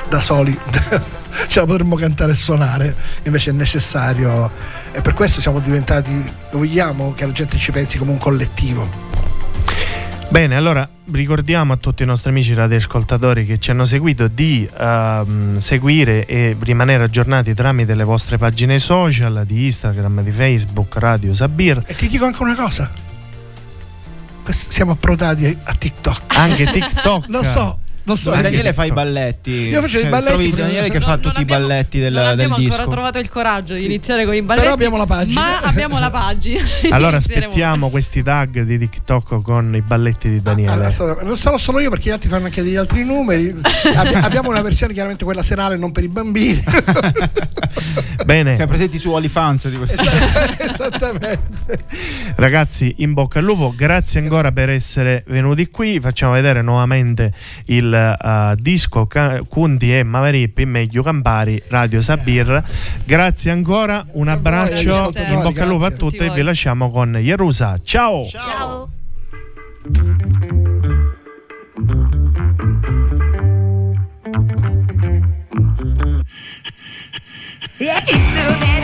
da 0.07 0.19
soli 0.19 0.57
ce 1.47 1.59
la 1.59 1.65
potremmo 1.65 1.95
cantare 1.95 2.31
e 2.31 2.35
suonare. 2.35 2.95
Invece 3.23 3.51
è 3.51 3.53
necessario 3.53 4.51
e 4.91 5.01
per 5.01 5.13
questo 5.13 5.41
siamo 5.41 5.59
diventati 5.59 6.31
vogliamo 6.51 7.13
che 7.13 7.25
la 7.25 7.31
gente 7.31 7.57
ci 7.57 7.71
pensi 7.71 7.97
come 7.97 8.11
un 8.11 8.17
collettivo 8.17 9.18
Bene, 10.29 10.55
allora 10.55 10.87
ricordiamo 11.11 11.73
a 11.73 11.77
tutti 11.77 12.03
i 12.03 12.05
nostri 12.05 12.29
amici 12.29 12.53
radioascoltatori 12.53 13.47
che 13.47 13.57
ci 13.57 13.71
hanno 13.71 13.85
seguito 13.85 14.27
di 14.27 14.69
ehm, 14.77 15.57
seguire 15.57 16.25
e 16.27 16.55
rimanere 16.59 17.05
aggiornati 17.05 17.55
tramite 17.55 17.95
le 17.95 18.03
vostre 18.03 18.37
pagine 18.37 18.77
social 18.77 19.43
di 19.47 19.65
Instagram, 19.65 20.21
di 20.21 20.31
Facebook, 20.31 20.95
Radio 20.97 21.33
Sabir, 21.33 21.83
e 21.83 21.95
ti 21.95 22.07
dico 22.07 22.25
anche 22.25 22.43
una 22.43 22.55
cosa. 22.55 22.89
Siamo 24.49 24.91
approdati 24.91 25.57
a 25.63 25.73
TikTok. 25.73 26.37
Anche 26.37 26.65
TikTok. 26.65 27.25
lo 27.29 27.43
so 27.43 27.79
Non 28.09 28.17
so. 28.17 28.31
Daniele 28.31 28.73
fa 28.73 28.85
i 28.85 28.91
balletti. 28.91 29.51
Io 29.51 29.81
faccio 29.81 29.97
i 29.99 30.01
Cioè, 30.01 30.09
balletti 30.09 30.33
trovi 30.33 30.49
Daniele 30.51 30.87
che 30.89 30.97
Non- 30.97 31.01
fa 31.07 31.09
non 31.13 31.19
tutti 31.21 31.41
abbiamo- 31.41 31.63
i 31.63 31.67
balletti 31.67 31.99
del, 31.99 32.11
non 32.13 32.21
del 32.23 32.31
abbiamo 32.31 32.57
disco. 32.57 32.75
ancora 32.79 32.91
trovato 32.95 33.19
il 33.19 33.29
coraggio 33.29 33.73
di 33.75 33.85
iniziare 33.85 34.25
con 34.25 34.33
i 34.33 34.41
balletti. 34.41 34.67
abbiamo 34.67 34.97
la 34.97 35.05
pagina. 35.05 35.39
Ma 35.41 35.59
abbiamo 35.59 35.99
la 35.99 36.09
pagina. 36.09 36.63
Allora 36.89 37.17
aspettiamo 37.17 37.89
questi 37.89 38.23
tag 38.23 38.61
di 38.63 38.77
TikTok 38.79 39.41
con 39.43 39.75
i 39.75 39.81
balletti 39.81 40.27
di 40.29 40.41
Daniele. 40.41 40.71
Allora, 40.71 40.87
assolutamente. 40.87 41.27
non 41.27 41.37
sarò 41.37 41.57
solo 41.57 41.79
io 41.79 41.89
perché 41.91 42.09
gli 42.09 42.13
altri 42.13 42.29
fanno 42.29 42.45
anche 42.45 42.63
degli 42.63 42.75
altri 42.75 43.05
numeri. 43.05 43.53
Abbi- 43.95 44.15
abbiamo 44.15 44.49
una 44.49 44.61
versione 44.61 44.93
chiaramente 44.93 45.23
quella 45.23 45.43
serale, 45.43 45.77
non 45.77 45.91
per 45.91 46.03
i 46.03 46.07
bambini. 46.07 46.63
Bene, 48.29 48.53
Siamo 48.53 48.69
presenti 48.69 48.99
su 48.99 49.09
OnlyFans 49.09 49.69
di 49.69 49.77
questo. 49.77 50.03
Esattamente. 50.71 51.83
ragazzi, 52.35 52.93
in 52.97 53.13
bocca 53.13 53.39
al 53.39 53.45
lupo. 53.45 53.73
Grazie 53.75 54.19
ancora 54.19 54.51
per 54.51 54.69
essere 54.69 55.23
venuti 55.25 55.67
qui. 55.71 55.99
Facciamo 55.99 56.33
vedere 56.33 56.61
nuovamente 56.61 57.33
il 57.65 57.91
eh, 57.91 58.55
disco 58.59 59.07
Ca- 59.07 59.41
Cunti 59.49 59.97
e 59.97 60.03
Maverippi, 60.03 60.65
meglio 60.65 61.01
Campari, 61.01 61.59
Radio 61.69 62.01
Sabir. 62.01 62.63
Grazie 63.03 63.49
ancora, 63.49 64.05
un 64.11 64.27
abbraccio, 64.27 65.11
in 65.27 65.39
bocca 65.41 65.63
al 65.63 65.69
lupo 65.69 65.85
a 65.85 65.91
tutti 65.91 66.17
e 66.17 66.29
vi 66.29 66.43
lasciamo 66.43 66.91
con 66.91 67.17
Yerusa. 67.19 67.79
Ciao. 67.83 68.27
Ciao. 68.27 68.89
Ciao. 69.91 70.38
Yeah, 77.79 78.03
it's 78.05 78.33
so 78.35 78.78